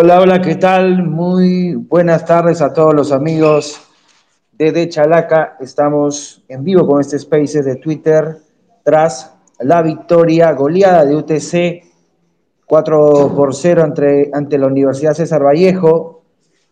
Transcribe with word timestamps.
Hola, 0.00 0.20
hola, 0.20 0.40
¿qué 0.40 0.54
tal? 0.54 1.02
Muy 1.02 1.74
buenas 1.74 2.24
tardes 2.24 2.62
a 2.62 2.72
todos 2.72 2.94
los 2.94 3.10
amigos 3.10 3.80
de 4.52 4.88
Chalaca. 4.88 5.56
Estamos 5.58 6.44
en 6.46 6.62
vivo 6.62 6.86
con 6.86 7.00
este 7.00 7.18
Spaces 7.18 7.64
de 7.64 7.74
Twitter 7.74 8.36
tras 8.84 9.34
la 9.58 9.82
victoria 9.82 10.52
goleada 10.52 11.04
de 11.04 11.16
UTC 11.16 11.82
4 12.64 13.32
por 13.34 13.52
0 13.52 13.82
ante, 13.82 14.30
ante 14.32 14.56
la 14.56 14.68
Universidad 14.68 15.14
César 15.14 15.42
Vallejo 15.42 16.22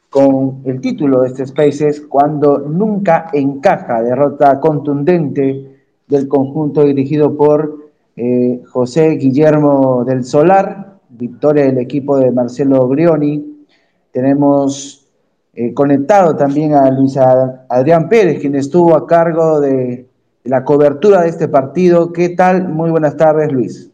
con 0.08 0.62
el 0.64 0.80
título 0.80 1.22
de 1.22 1.30
este 1.30 1.48
Spaces 1.48 2.02
cuando 2.02 2.58
nunca 2.58 3.30
encaja 3.32 4.04
derrota 4.04 4.60
contundente 4.60 5.80
del 6.06 6.28
conjunto 6.28 6.84
dirigido 6.84 7.36
por 7.36 7.90
eh, 8.14 8.62
José 8.68 9.16
Guillermo 9.16 10.04
del 10.04 10.22
Solar 10.22 10.85
victoria 11.16 11.64
del 11.64 11.78
equipo 11.78 12.18
de 12.18 12.30
Marcelo 12.30 12.86
Brioni. 12.86 13.66
Tenemos 14.12 15.06
eh, 15.54 15.72
conectado 15.74 16.36
también 16.36 16.74
a 16.74 16.90
Luis 16.90 17.16
Adrián 17.16 18.08
Pérez, 18.08 18.40
quien 18.40 18.54
estuvo 18.54 18.94
a 18.94 19.06
cargo 19.06 19.60
de 19.60 20.06
la 20.44 20.64
cobertura 20.64 21.22
de 21.22 21.28
este 21.28 21.48
partido. 21.48 22.12
¿Qué 22.12 22.30
tal? 22.30 22.68
Muy 22.68 22.90
buenas 22.90 23.16
tardes, 23.16 23.52
Luis. 23.52 23.90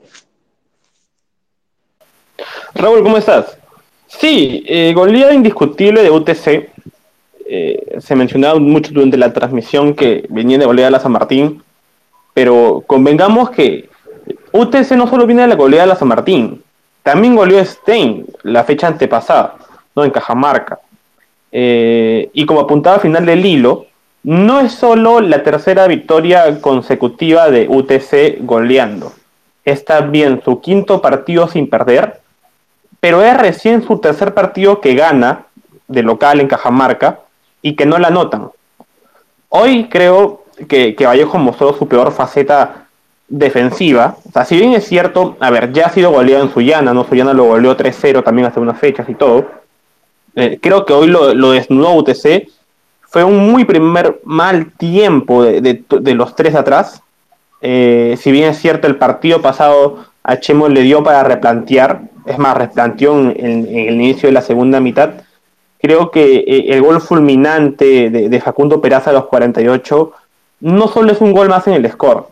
Raúl, 2.74 3.02
¿cómo 3.02 3.16
estás? 3.16 3.56
Sí, 4.06 4.64
eh, 4.66 4.92
goleada 4.94 5.34
indiscutible 5.34 6.02
de 6.02 6.10
UTC. 6.10 6.70
Eh, 7.46 7.98
se 8.00 8.14
mencionaba 8.14 8.58
mucho 8.58 8.92
durante 8.92 9.16
la 9.16 9.32
transmisión 9.32 9.94
que 9.94 10.26
venía 10.30 10.58
de 10.58 10.64
goleada 10.64 10.88
a 10.88 10.92
la 10.92 11.00
San 11.00 11.12
Martín, 11.12 11.62
pero 12.34 12.82
convengamos 12.86 13.50
que 13.50 13.88
UTC 14.52 14.92
no 14.92 15.06
solo 15.06 15.26
viene 15.26 15.42
de 15.42 15.48
la 15.48 15.56
goleada 15.56 15.84
de 15.84 15.88
la 15.88 15.98
San 15.98 16.08
Martín, 16.08 16.62
también 17.02 17.34
goleó 17.34 17.64
Stein 17.64 18.26
la 18.42 18.64
fecha 18.64 18.86
antepasada, 18.86 19.56
¿no? 19.94 20.04
En 20.04 20.10
Cajamarca. 20.10 20.80
Eh, 21.50 22.30
y 22.32 22.46
como 22.46 22.60
apuntaba 22.60 22.96
al 22.96 23.02
final 23.02 23.26
del 23.26 23.44
hilo, 23.44 23.86
no 24.22 24.60
es 24.60 24.72
solo 24.72 25.20
la 25.20 25.42
tercera 25.42 25.86
victoria 25.88 26.60
consecutiva 26.60 27.50
de 27.50 27.66
UTC 27.68 28.44
goleando. 28.46 29.12
Es 29.64 29.84
también 29.84 30.40
su 30.44 30.60
quinto 30.60 31.02
partido 31.02 31.48
sin 31.48 31.68
perder, 31.68 32.20
pero 33.00 33.22
es 33.22 33.36
recién 33.36 33.82
su 33.82 33.98
tercer 33.98 34.32
partido 34.32 34.80
que 34.80 34.94
gana 34.94 35.46
de 35.88 36.02
local 36.02 36.40
en 36.40 36.48
Cajamarca 36.48 37.20
y 37.62 37.74
que 37.74 37.84
no 37.84 37.98
la 37.98 38.10
notan. 38.10 38.50
Hoy 39.48 39.88
creo 39.88 40.44
que, 40.68 40.94
que 40.94 41.06
Vallejo 41.06 41.38
mostró 41.38 41.74
su 41.74 41.88
peor 41.88 42.12
faceta 42.12 42.81
defensiva. 43.32 44.18
O 44.28 44.30
sea, 44.30 44.44
si 44.44 44.56
bien 44.56 44.74
es 44.74 44.86
cierto, 44.86 45.36
a 45.40 45.50
ver, 45.50 45.72
ya 45.72 45.86
ha 45.86 45.90
sido 45.90 46.10
goleado 46.10 46.44
en 46.44 46.52
Suyana, 46.52 46.92
¿no? 46.92 47.04
Suyana 47.04 47.32
lo 47.32 47.44
goleó 47.44 47.76
3-0 47.76 48.22
también 48.22 48.46
hace 48.46 48.60
unas 48.60 48.78
fechas 48.78 49.08
y 49.08 49.14
todo. 49.14 49.46
Eh, 50.36 50.58
creo 50.60 50.84
que 50.84 50.92
hoy 50.92 51.08
lo, 51.08 51.34
lo, 51.34 51.52
desnudó 51.52 51.94
UTC. 51.94 52.48
Fue 53.00 53.24
un 53.24 53.50
muy 53.50 53.64
primer 53.64 54.20
mal 54.24 54.72
tiempo 54.72 55.44
de, 55.44 55.82
los 56.14 56.36
tres 56.36 56.54
atrás. 56.54 57.02
Eh, 57.62 58.18
si 58.20 58.30
bien 58.30 58.50
es 58.50 58.58
cierto, 58.58 58.86
el 58.86 58.96
partido 58.96 59.40
pasado 59.40 60.04
a 60.22 60.38
Chemo 60.38 60.68
le 60.68 60.82
dio 60.82 61.02
para 61.02 61.24
replantear, 61.24 62.02
es 62.26 62.38
más, 62.38 62.56
replanteó 62.56 63.18
en, 63.18 63.66
el 63.66 63.94
inicio 63.94 64.28
de 64.28 64.32
la 64.32 64.42
segunda 64.42 64.78
mitad. 64.78 65.10
Creo 65.80 66.10
que 66.10 66.36
eh, 66.36 66.66
el 66.68 66.82
gol 66.82 67.00
fulminante 67.00 68.10
de, 68.10 68.28
de 68.28 68.40
Facundo 68.40 68.80
Peraza 68.80 69.10
a 69.10 69.14
los 69.14 69.26
48 69.26 70.12
no 70.60 70.86
solo 70.88 71.12
es 71.12 71.20
un 71.20 71.32
gol 71.32 71.48
más 71.48 71.66
en 71.66 71.74
el 71.74 71.90
score, 71.90 72.26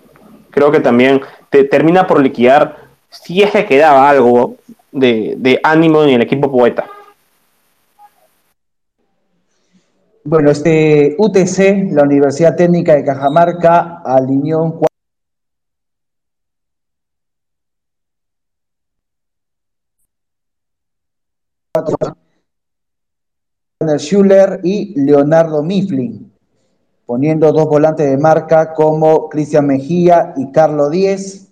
creo 0.50 0.70
que 0.70 0.80
también 0.80 1.20
te 1.48 1.64
termina 1.64 2.06
por 2.06 2.22
liquidar 2.22 2.76
si 3.08 3.42
es 3.42 3.50
que 3.50 3.66
quedaba 3.66 4.08
algo 4.08 4.56
de, 4.92 5.60
ánimo 5.62 6.02
en 6.02 6.10
el 6.10 6.22
equipo 6.22 6.50
poeta. 6.50 6.86
Bueno, 10.22 10.50
este 10.50 11.16
UTC, 11.18 11.92
la 11.92 12.02
Universidad 12.02 12.54
Técnica 12.54 12.94
de 12.94 13.04
Cajamarca, 13.04 14.02
alineó 14.04 14.62
un 14.62 14.80
Schuller 23.98 24.60
y 24.62 25.00
Leonardo 25.00 25.62
Mifflin 25.62 26.29
poniendo 27.10 27.50
dos 27.50 27.66
volantes 27.66 28.08
de 28.08 28.16
marca 28.18 28.72
como 28.72 29.28
Cristian 29.28 29.66
Mejía 29.66 30.32
y 30.36 30.52
Carlos 30.52 30.92
Díez. 30.92 31.48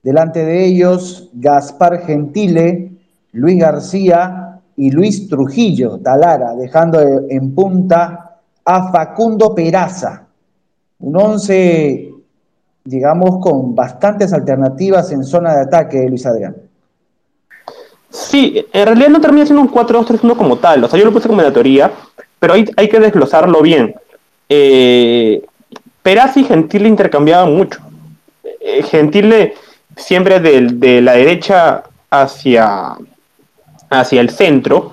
Delante 0.00 0.44
de 0.44 0.64
ellos, 0.64 1.28
Gaspar 1.32 2.06
Gentile, 2.06 2.92
Luis 3.32 3.58
García 3.58 4.60
y 4.76 4.92
Luis 4.92 5.28
Trujillo, 5.28 5.98
Talara, 5.98 6.54
dejando 6.54 7.00
en 7.28 7.52
punta 7.52 8.36
a 8.64 8.92
Facundo 8.92 9.52
Peraza. 9.52 10.28
Un 11.00 11.16
once, 11.16 12.14
digamos, 12.84 13.40
con 13.40 13.74
bastantes 13.74 14.32
alternativas 14.32 15.10
en 15.10 15.24
zona 15.24 15.56
de 15.56 15.62
ataque, 15.62 16.08
Luis 16.08 16.24
Adrián. 16.26 16.54
Sí, 18.08 18.64
en 18.72 18.86
realidad 18.86 19.08
no 19.08 19.20
termina 19.20 19.46
siendo 19.46 19.62
un 19.62 19.72
4-2-3-1 19.72 20.36
como 20.36 20.58
tal. 20.58 20.84
O 20.84 20.88
sea, 20.88 20.96
yo 20.96 21.06
lo 21.06 21.12
puse 21.12 21.26
como 21.26 21.42
la 21.42 21.52
teoría, 21.52 21.90
pero 22.38 22.54
hay, 22.54 22.70
hay 22.76 22.88
que 22.88 23.00
desglosarlo 23.00 23.62
bien 23.62 23.96
eh, 24.54 25.42
y 26.36 26.44
Gentile 26.44 26.88
intercambiaban 26.88 27.54
mucho. 27.54 27.80
Eh, 28.60 28.82
Gentile 28.82 29.54
siempre 29.96 30.40
de, 30.40 31.00
la 31.00 31.12
derecha 31.12 31.84
hacia, 32.10 32.96
hacia 33.88 34.20
el 34.20 34.30
centro 34.30 34.92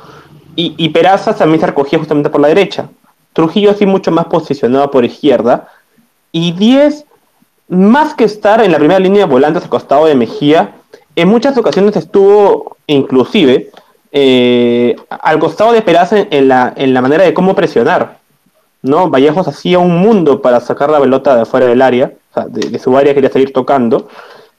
y, 0.55 0.75
y, 0.77 0.89
Peraza 0.89 1.35
también 1.35 1.59
se 1.59 1.67
recogía 1.67 1.99
justamente 1.99 2.29
por 2.29 2.39
la 2.39 2.47
derecha. 2.47 2.89
Trujillo 3.33 3.71
así 3.71 3.85
mucho 3.85 4.11
más 4.11 4.27
posicionado 4.27 4.89
por 4.91 5.03
izquierda 5.03 5.67
y 6.31 6.53
10 6.53 7.05
más 7.67 8.13
que 8.13 8.23
estar 8.23 8.61
en 8.63 8.71
la 8.71 8.77
primera 8.77 8.99
línea 8.99 9.25
de 9.25 9.31
volantes 9.31 9.63
al 9.63 9.69
costado 9.69 10.05
de 10.05 10.15
Mejía, 10.15 10.75
en 11.15 11.27
muchas 11.27 11.57
ocasiones 11.57 11.95
estuvo 11.95 12.77
inclusive 12.87 13.69
eh, 14.11 14.95
al 15.09 15.37
costado 15.39 15.73
de 15.73 15.81
Peraza 15.81 16.17
la, 16.47 16.73
en 16.75 16.93
la 16.93 17.01
manera 17.01 17.23
de 17.23 17.33
cómo 17.33 17.55
presionar. 17.55 18.18
¿No? 18.81 19.09
Vallejos 19.09 19.47
hacía 19.47 19.79
un 19.79 19.97
mundo 19.97 20.41
para 20.41 20.59
sacar 20.59 20.89
la 20.89 20.99
pelota 20.99 21.35
de 21.35 21.45
fuera 21.45 21.65
del 21.65 21.81
área, 21.81 22.13
de, 22.47 22.79
su 22.79 22.97
área 22.97 23.13
quería 23.13 23.31
salir 23.31 23.53
tocando. 23.53 24.07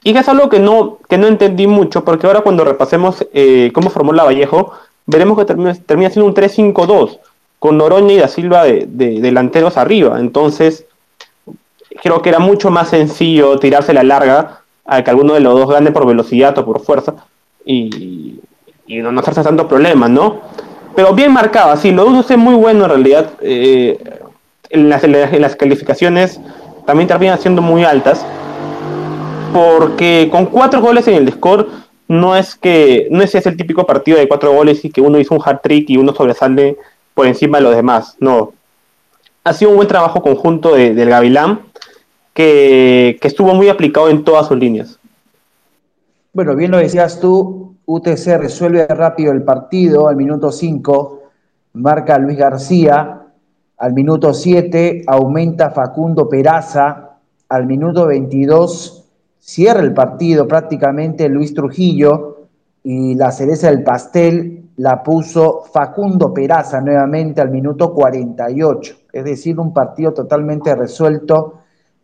Y 0.03 0.13
que 0.13 0.21
es 0.21 0.29
algo 0.29 0.49
que 0.49 0.61
no, 0.61 0.99
que 1.09 1.19
no 1.19 1.27
entendí 1.27 1.67
mucho, 1.67 2.05
porque 2.05 2.27
ahora 2.27 2.41
cuando 2.41 2.65
repasemos 2.65 3.27
eh, 3.33 3.71
cómo 3.75 3.91
formó 3.91 4.13
la 4.13 4.25
Vallejo, 4.25 4.73
veremos 5.07 5.39
que 5.39 5.45
termina, 5.45 5.75
termina 5.75 6.11
siendo 6.11 6.27
un 6.27 6.35
3-5-2, 6.35 7.19
con 7.59 7.77
Noroña 7.77 8.15
y 8.15 8.19
Da 8.19 8.29
Silva 8.29 8.65
de, 8.65 8.87
delanteros 8.87 9.77
arriba. 9.77 10.19
Entonces, 10.19 10.87
creo 12.03 12.23
que 12.23 12.31
era 12.31 12.39
mucho 12.39 12.71
más 12.71 12.89
sencillo 12.89 13.59
tirarse 13.59 13.93
la 13.93 14.03
larga 14.03 14.63
a 14.87 15.05
que 15.05 15.11
alguno 15.11 15.35
de 15.35 15.41
los 15.41 15.55
dos 15.55 15.69
gane 15.71 15.93
por 15.93 16.07
velocidad 16.07 16.57
o 16.59 16.65
por 16.65 16.81
fuerza 16.81 17.15
y, 17.65 18.41
no, 18.89 19.13
no 19.13 19.21
hacerse 19.21 19.43
tanto 19.43 19.69
problema, 19.69 20.09
¿no? 20.09 20.41
Pero 20.95 21.15
bien 21.15 21.33
marcado, 21.33 21.77
sí, 21.77 21.91
lo 21.91 22.07
uso 22.07 22.33
es 22.33 22.39
muy 22.39 22.55
bueno 22.55 22.85
en 22.85 22.91
realidad. 22.91 23.31
Eh, 23.41 23.99
en, 24.71 24.89
las, 24.89 25.03
en, 25.05 25.41
las, 25.41 25.57
calificaciones 25.57 26.41
también 26.87 27.09
terminan 27.09 27.39
siendo 27.39 27.63
muy 27.63 27.85
altas, 27.85 28.25
porque 29.53 30.29
con 30.31 30.47
cuatro 30.47 30.81
goles 30.81 31.09
en 31.09 31.15
el 31.15 31.33
score 31.33 31.67
no 32.09 32.37
es 32.37 32.55
que 32.55 33.09
no 33.11 33.23
es 33.23 33.35
el 33.35 33.57
típico 33.57 33.87
partido 33.87 34.19
de 34.19 34.29
cuatro 34.29 34.53
goles 34.53 34.85
y 34.85 34.91
que 34.91 35.01
uno 35.01 35.19
hizo 35.19 35.35
un 35.35 35.43
hat 35.45 35.63
trick 35.63 35.91
y 35.91 35.97
uno 35.97 36.13
sobresale 36.15 36.77
por 37.15 37.27
encima 37.27 37.59
de 37.59 37.65
los 37.65 37.77
demás. 37.77 38.17
No, 38.21 38.53
ha 39.45 39.53
sido 39.53 39.71
un 39.71 39.77
buen 39.77 39.89
trabajo 39.89 40.23
conjunto 40.23 40.75
de, 40.75 40.95
del 40.95 41.11
Gavilán 41.11 41.61
que, 42.35 43.19
que 43.21 43.29
estuvo 43.29 43.55
muy 43.55 43.69
aplicado 43.69 44.09
en 44.09 44.25
todas 44.25 44.49
sus 44.49 44.59
líneas. 44.59 44.99
Bueno, 46.33 46.55
bien 46.55 46.71
lo 46.71 46.79
decías 46.79 47.21
tú, 47.21 47.75
UTC 47.93 48.39
resuelve 48.39 48.87
rápido 48.87 49.33
el 49.33 49.43
partido 49.43 50.07
al 50.07 50.15
minuto 50.15 50.53
5, 50.53 51.23
marca 51.73 52.19
Luis 52.19 52.39
García, 52.39 53.23
al 53.79 53.93
minuto 53.95 54.33
7 54.33 55.03
aumenta 55.09 55.71
Facundo 55.71 56.29
Peraza, 56.29 57.17
al 57.49 57.67
minuto 57.67 58.07
22 58.07 59.09
cierra 59.41 59.81
el 59.81 59.93
partido 59.93 60.47
prácticamente 60.47 61.29
Luis 61.29 61.53
Trujillo 61.53 62.47
y 62.85 63.17
la 63.17 63.33
cereza 63.33 63.69
del 63.69 63.83
pastel 63.83 64.69
la 64.77 65.03
puso 65.03 65.65
Facundo 65.73 66.33
Peraza 66.33 66.81
nuevamente 66.81 67.41
al 67.41 67.51
minuto 67.51 67.93
48, 67.93 68.95
es 69.13 69.25
decir, 69.25 69.59
un 69.59 69.73
partido 69.73 70.13
totalmente 70.13 70.77
resuelto 70.77 71.55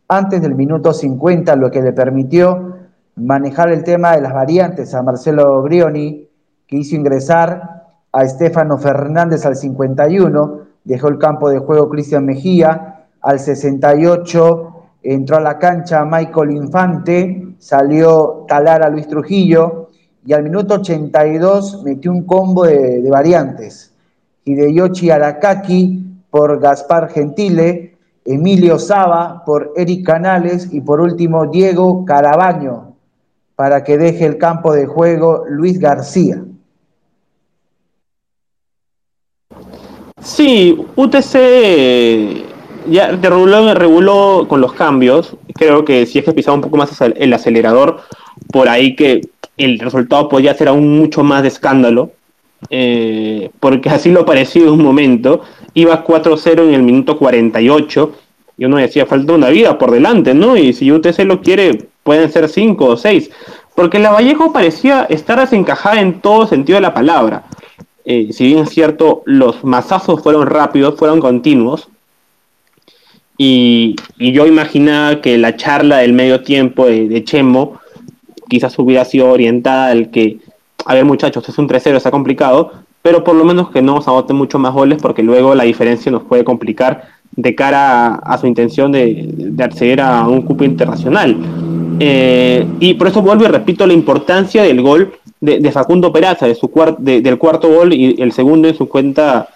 antes 0.08 0.42
del 0.42 0.56
minuto 0.56 0.92
50, 0.92 1.54
lo 1.54 1.70
que 1.70 1.80
le 1.80 1.92
permitió 1.92 2.75
manejar 3.16 3.70
el 3.70 3.82
tema 3.82 4.14
de 4.14 4.20
las 4.20 4.34
variantes 4.34 4.94
a 4.94 5.02
Marcelo 5.02 5.62
Brioni, 5.62 6.28
que 6.66 6.76
hizo 6.76 6.94
ingresar 6.94 7.84
a 8.12 8.22
Estefano 8.22 8.78
Fernández 8.78 9.46
al 9.46 9.56
51, 9.56 10.60
dejó 10.84 11.08
el 11.08 11.18
campo 11.18 11.48
de 11.48 11.58
juego 11.58 11.88
Cristian 11.88 12.26
Mejía, 12.26 13.06
al 13.22 13.40
68 13.40 14.72
entró 15.02 15.38
a 15.38 15.40
la 15.40 15.58
cancha 15.58 16.04
Michael 16.04 16.50
Infante, 16.50 17.54
salió 17.58 18.44
Talara 18.48 18.90
Luis 18.90 19.08
Trujillo 19.08 19.90
y 20.24 20.32
al 20.32 20.42
minuto 20.42 20.74
82 20.74 21.82
metió 21.84 22.12
un 22.12 22.26
combo 22.26 22.64
de, 22.64 23.00
de 23.00 23.10
variantes. 23.10 23.94
Hideyoshi 24.44 25.10
Arakaki 25.10 26.04
por 26.30 26.60
Gaspar 26.60 27.08
Gentile, 27.08 27.96
Emilio 28.24 28.78
Saba 28.78 29.44
por 29.44 29.72
Eric 29.76 30.04
Canales 30.04 30.72
y 30.72 30.80
por 30.80 31.00
último 31.00 31.46
Diego 31.46 32.04
Carabaño 32.04 32.95
para 33.56 33.82
que 33.82 33.98
deje 33.98 34.26
el 34.26 34.38
campo 34.38 34.72
de 34.72 34.86
juego 34.86 35.44
Luis 35.48 35.80
García. 35.80 36.44
Sí, 40.22 40.78
UTC 40.96 42.44
ya 42.88 43.08
reguló, 43.08 43.74
reguló 43.74 44.46
con 44.48 44.60
los 44.60 44.72
cambios. 44.74 45.36
Creo 45.54 45.84
que 45.84 46.06
si 46.06 46.18
es 46.18 46.24
que 46.24 46.32
pisaba 46.32 46.54
un 46.54 46.60
poco 46.60 46.76
más 46.76 47.00
el 47.00 47.32
acelerador, 47.32 48.00
por 48.52 48.68
ahí 48.68 48.94
que 48.94 49.22
el 49.56 49.78
resultado 49.78 50.28
podía 50.28 50.54
ser 50.54 50.68
aún 50.68 50.98
mucho 50.98 51.22
más 51.22 51.42
de 51.42 51.48
escándalo. 51.48 52.10
Eh, 52.70 53.50
porque 53.60 53.88
así 53.88 54.10
lo 54.10 54.26
pareció 54.26 54.64
en 54.64 54.70
un 54.70 54.82
momento. 54.82 55.40
Iba 55.74 56.04
4-0 56.04 56.68
en 56.68 56.74
el 56.74 56.82
minuto 56.82 57.18
48 57.18 58.12
y 58.58 58.64
uno 58.64 58.78
decía, 58.78 59.06
falta 59.06 59.34
una 59.34 59.50
vida 59.50 59.78
por 59.78 59.90
delante, 59.90 60.34
¿no? 60.34 60.56
Y 60.56 60.72
si 60.72 60.90
UTC 60.90 61.20
lo 61.20 61.42
quiere, 61.42 61.88
pueden 62.06 62.32
ser 62.32 62.48
5 62.48 62.86
o 62.86 62.96
6. 62.96 63.30
Porque 63.74 63.98
la 63.98 64.12
Vallejo 64.12 64.52
parecía 64.52 65.02
estar 65.10 65.38
desencajada 65.38 66.00
en 66.00 66.22
todo 66.22 66.46
sentido 66.46 66.76
de 66.76 66.82
la 66.82 66.94
palabra. 66.94 67.44
Eh, 68.06 68.32
si 68.32 68.46
bien 68.46 68.60
es 68.60 68.70
cierto, 68.70 69.22
los 69.26 69.64
masazos 69.64 70.22
fueron 70.22 70.46
rápidos, 70.46 70.96
fueron 70.96 71.20
continuos. 71.20 71.88
Y, 73.36 73.96
yo 74.16 74.46
imaginaba 74.46 75.20
que 75.20 75.36
la 75.36 75.56
charla 75.56 75.98
del 75.98 76.14
medio 76.14 76.42
tiempo 76.42 76.86
de, 76.86 77.22
Chemo 77.24 77.80
quizás 78.48 78.78
hubiera 78.78 79.04
sido 79.04 79.28
orientada 79.28 79.88
al 79.88 80.10
que, 80.10 80.38
a 80.86 80.94
ver 80.94 81.04
muchachos, 81.04 81.46
es 81.48 81.58
un 81.58 81.68
3-0, 81.68 81.96
está 81.96 82.10
complicado, 82.10 82.72
pero 83.02 83.24
por 83.24 83.34
lo 83.34 83.44
menos 83.44 83.70
que 83.70 83.82
no 83.82 83.96
nos 83.96 84.08
anoten 84.08 84.36
mucho 84.36 84.58
más 84.58 84.72
goles 84.72 85.02
porque 85.02 85.22
luego 85.22 85.54
la 85.54 85.64
diferencia 85.64 86.10
nos 86.10 86.22
puede 86.22 86.44
complicar 86.44 87.08
de 87.32 87.54
cara 87.54 88.14
a, 88.14 88.38
su 88.38 88.46
intención 88.46 88.92
de, 88.92 89.52
acceder 89.58 90.00
a 90.00 90.26
un 90.26 90.42
cupo 90.42 90.64
internacional. 90.64 91.36
Eh, 91.98 92.66
y 92.80 92.94
por 92.94 93.08
eso 93.08 93.22
vuelvo 93.22 93.44
y 93.44 93.48
repito 93.48 93.86
la 93.86 93.92
importancia 93.92 94.62
del 94.62 94.82
gol 94.82 95.12
de, 95.40 95.70
Facundo 95.72 96.12
Peraza, 96.12 96.46
de 96.46 96.54
su 96.54 96.70
del 96.98 97.38
cuarto 97.38 97.68
gol 97.68 97.92
y 97.92 98.20
el 98.20 98.32
segundo 98.32 98.68
en 98.68 98.76
su 98.76 98.88
cuenta 98.88 99.48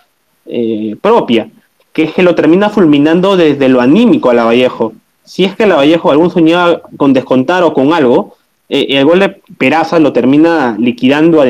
eh, 0.47 0.97
propia, 1.01 1.49
que 1.93 2.05
es 2.05 2.13
que 2.13 2.23
lo 2.23 2.35
termina 2.35 2.71
fulminando 2.71 3.37
desde 3.37 3.69
lo 3.69 3.81
anímico 3.81 4.31
a 4.31 4.35
la 4.35 4.45
Vallejo. 4.45 4.93
Si 5.25 5.45
es 5.45 5.55
que 5.55 5.67
la 5.67 5.77
Vallejo 5.77 6.11
algún 6.11 6.31
soñaba 6.31 6.83
con 6.97 7.13
descontar 7.13 7.63
o 7.63 7.75
con 7.75 7.93
algo, 7.93 8.37
eh, 8.69 8.87
el 8.91 9.05
gol 9.05 9.21
de 9.21 9.41
Peraza 9.59 9.99
lo 9.99 10.13
termina 10.13 10.77
liquidando 10.79 11.45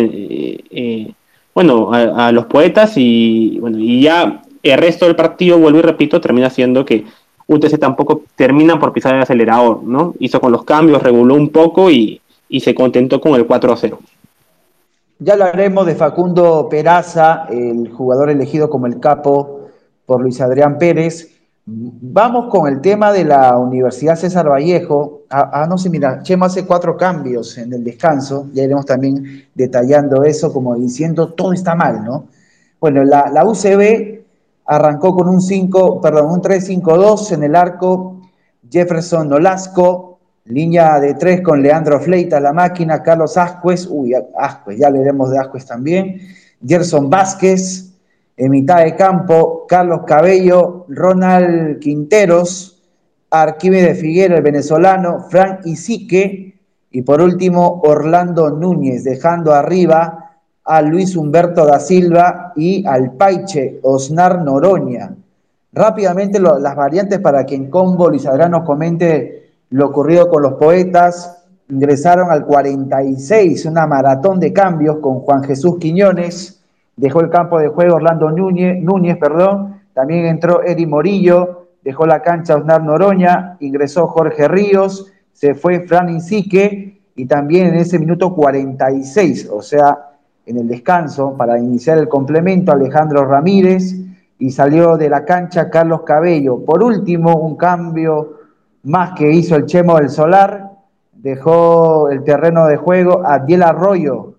bueno, 1.53 1.93
a, 1.93 2.33
los 2.33 2.47
poetas 2.47 2.95
y, 2.97 3.59
bueno, 3.61 3.79
y 3.79 4.03
ya 4.03 4.43
el 4.63 4.79
resto 4.79 5.07
del 5.07 5.17
partido, 5.17 5.59
vuelvo 5.59 5.79
y 5.81 5.83
repito, 5.83 6.21
termina 6.21 6.51
siendo 6.51 6.85
que 6.85 7.05
UTC 7.51 7.81
tampoco 7.81 8.23
termina 8.37 8.79
por 8.79 8.93
pisar 8.93 9.17
el 9.17 9.23
acelerador, 9.23 9.83
¿no? 9.83 10.15
Hizo 10.21 10.41
con 10.41 10.53
los 10.53 10.63
cambios, 10.65 11.03
reguló 11.03 11.35
un 11.35 11.49
poco 11.49 11.91
y, 11.91 12.21
y 12.49 12.61
se 12.61 12.75
contentó 12.77 13.21
con 13.21 13.35
el 13.35 13.45
4 13.45 13.73
a 13.73 13.77
0. 13.77 13.99
Ya 15.19 15.33
hablaremos 15.33 15.85
de 15.85 15.97
Facundo 15.97 16.69
Peraza, 16.71 17.47
el 17.51 17.91
jugador 17.91 18.31
elegido 18.31 18.71
como 18.71 18.87
el 18.87 19.01
capo 19.01 19.69
por 20.07 20.21
Luis 20.21 20.41
Adrián 20.41 20.79
Pérez. 20.79 21.29
Vamos 21.67 22.47
con 22.51 22.73
el 22.73 22.81
tema 22.81 23.13
de 23.13 23.25
la 23.25 23.59
Universidad 23.59 24.15
César 24.15 24.49
Vallejo. 24.49 25.23
Ah, 25.29 25.51
ah, 25.53 25.67
no 25.69 25.77
sé, 25.77 25.91
mira, 25.91 26.23
Chema 26.23 26.47
hace 26.47 26.65
cuatro 26.65 26.97
cambios 26.97 27.59
en 27.59 27.73
el 27.73 27.83
descanso. 27.83 28.47
Ya 28.53 28.63
iremos 28.63 28.87
también 28.87 29.49
detallando 29.55 30.23
eso, 30.23 30.53
como 30.53 30.77
diciendo 30.77 31.33
todo 31.33 31.53
está 31.53 31.75
mal, 31.75 32.05
¿no? 32.05 32.29
Bueno, 32.79 33.03
la, 33.05 33.29
la 33.31 33.45
UCB 33.45 34.20
arrancó 34.71 35.17
con 35.17 35.29
un 35.29 35.41
5, 35.41 36.01
perdón, 36.01 36.31
un 36.31 36.41
3-5-2 36.41 37.33
en 37.33 37.43
el 37.43 37.57
arco. 37.57 38.21
Jefferson 38.71 39.29
Nolasco, 39.29 40.21
Línea 40.45 41.01
de 41.01 41.15
tres 41.15 41.43
con 41.43 41.61
Leandro 41.61 41.99
Fleita, 42.01 42.39
la 42.39 42.53
máquina, 42.53 43.03
Carlos 43.03 43.37
Ascuez, 43.37 43.87
uy, 43.91 44.15
Ascuez, 44.37 44.79
ya 44.79 44.89
leeremos 44.91 45.31
de 45.31 45.39
Ascuez 45.39 45.67
también, 45.67 46.21
Gerson 46.65 47.11
Vázquez, 47.11 47.95
en 48.37 48.51
mitad 48.51 48.85
de 48.85 48.95
campo, 48.95 49.67
Carlos 49.69 50.03
Cabello, 50.07 50.87
Ronald 50.89 51.81
Quinteros, 51.81 52.81
de 53.31 53.95
Figuera, 53.95 54.37
el 54.37 54.43
venezolano, 54.43 55.27
Frank 55.29 55.67
Isique, 55.67 56.59
y 56.91 57.03
por 57.03 57.21
último, 57.21 57.81
Orlando 57.85 58.51
Núñez, 58.51 59.05
dejando 59.05 59.53
arriba 59.53 60.20
a 60.71 60.83
Luis 60.83 61.17
Humberto 61.17 61.67
da 61.67 61.81
Silva 61.81 62.53
y 62.55 62.87
al 62.87 63.15
Paiche 63.15 63.81
Osnar 63.83 64.45
Noroña. 64.45 65.13
Rápidamente 65.73 66.39
las 66.39 66.77
variantes 66.77 67.19
para 67.19 67.45
que 67.45 67.57
en 67.57 67.69
combo 67.69 68.09
Luis 68.09 68.25
Adrián 68.25 68.53
nos 68.53 68.63
comente 68.63 69.51
lo 69.71 69.87
ocurrido 69.87 70.29
con 70.29 70.43
los 70.43 70.53
poetas, 70.53 71.45
ingresaron 71.69 72.31
al 72.31 72.47
46, 72.47 73.67
una 73.67 73.89
maratón 73.89 74.39
de 74.39 74.53
cambios 74.53 74.99
con 74.99 75.19
Juan 75.19 75.43
Jesús 75.43 75.79
Quiñones, 75.81 76.63
dejó 76.95 77.21
el 77.21 77.31
campo 77.31 77.59
de 77.59 77.67
juego 77.67 77.97
Orlando 77.97 78.31
Núñez, 78.31 78.81
Núñez 78.81 79.17
perdón, 79.19 79.81
también 79.93 80.27
entró 80.27 80.63
Eri 80.63 80.87
Morillo, 80.87 81.67
dejó 81.83 82.07
la 82.07 82.23
cancha 82.23 82.55
Osnar 82.55 82.85
Noroña, 82.85 83.57
ingresó 83.59 84.07
Jorge 84.07 84.47
Ríos, 84.47 85.11
se 85.33 85.55
fue 85.55 85.81
Fran 85.81 86.11
Insique. 86.11 87.01
Y 87.17 87.27
también 87.27 87.67
en 87.67 87.75
ese 87.75 87.99
minuto 87.99 88.35
46, 88.35 89.51
o 89.53 89.61
sea, 89.61 90.10
en 90.47 90.59
el 90.59 90.69
descanso, 90.69 91.35
para 91.37 91.59
iniciar 91.59 91.99
el 91.99 92.09
complemento, 92.09 92.73
Alejandro 92.73 93.25
Ramírez 93.25 93.95
y 94.39 94.51
salió 94.51 94.97
de 94.97 95.11
la 95.11 95.25
cancha 95.25 95.69
Carlos 95.71 96.03
Cabello. 96.03 96.65
Por 96.65 96.83
último, 96.83 97.37
un 97.37 97.57
cambio 97.57 98.39
más 98.83 99.13
que 99.13 99.31
hizo 99.31 99.55
el 99.55 99.67
Chemo 99.67 99.97
del 99.99 100.09
Solar, 100.09 100.71
dejó 101.13 102.09
el 102.09 102.25
terreno 102.25 102.67
de 102.67 102.77
juego 102.77 103.23
a 103.25 103.39
Diel 103.39 103.63
Arroyo, 103.63 104.35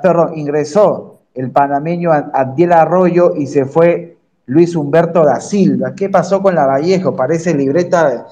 perdón, 0.00 0.36
ingresó 0.36 1.18
el 1.34 1.50
panameño 1.50 2.10
Adiel 2.12 2.72
Arroyo 2.72 3.34
y 3.36 3.46
se 3.46 3.64
fue 3.64 4.16
Luis 4.46 4.74
Humberto 4.74 5.24
da 5.24 5.40
Silva. 5.40 5.94
¿Qué 5.94 6.08
pasó 6.08 6.42
con 6.42 6.54
la 6.54 6.66
Vallejo? 6.66 7.14
Parece 7.14 7.54
libreta, 7.54 8.26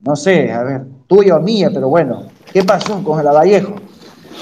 no 0.00 0.16
sé, 0.16 0.52
a 0.52 0.62
ver, 0.62 0.84
tuya 1.06 1.36
o 1.36 1.40
mía, 1.40 1.70
pero 1.72 1.88
bueno, 1.88 2.22
¿qué 2.52 2.64
pasó 2.64 3.02
con 3.02 3.22
la 3.22 3.32
Vallejo? 3.32 3.74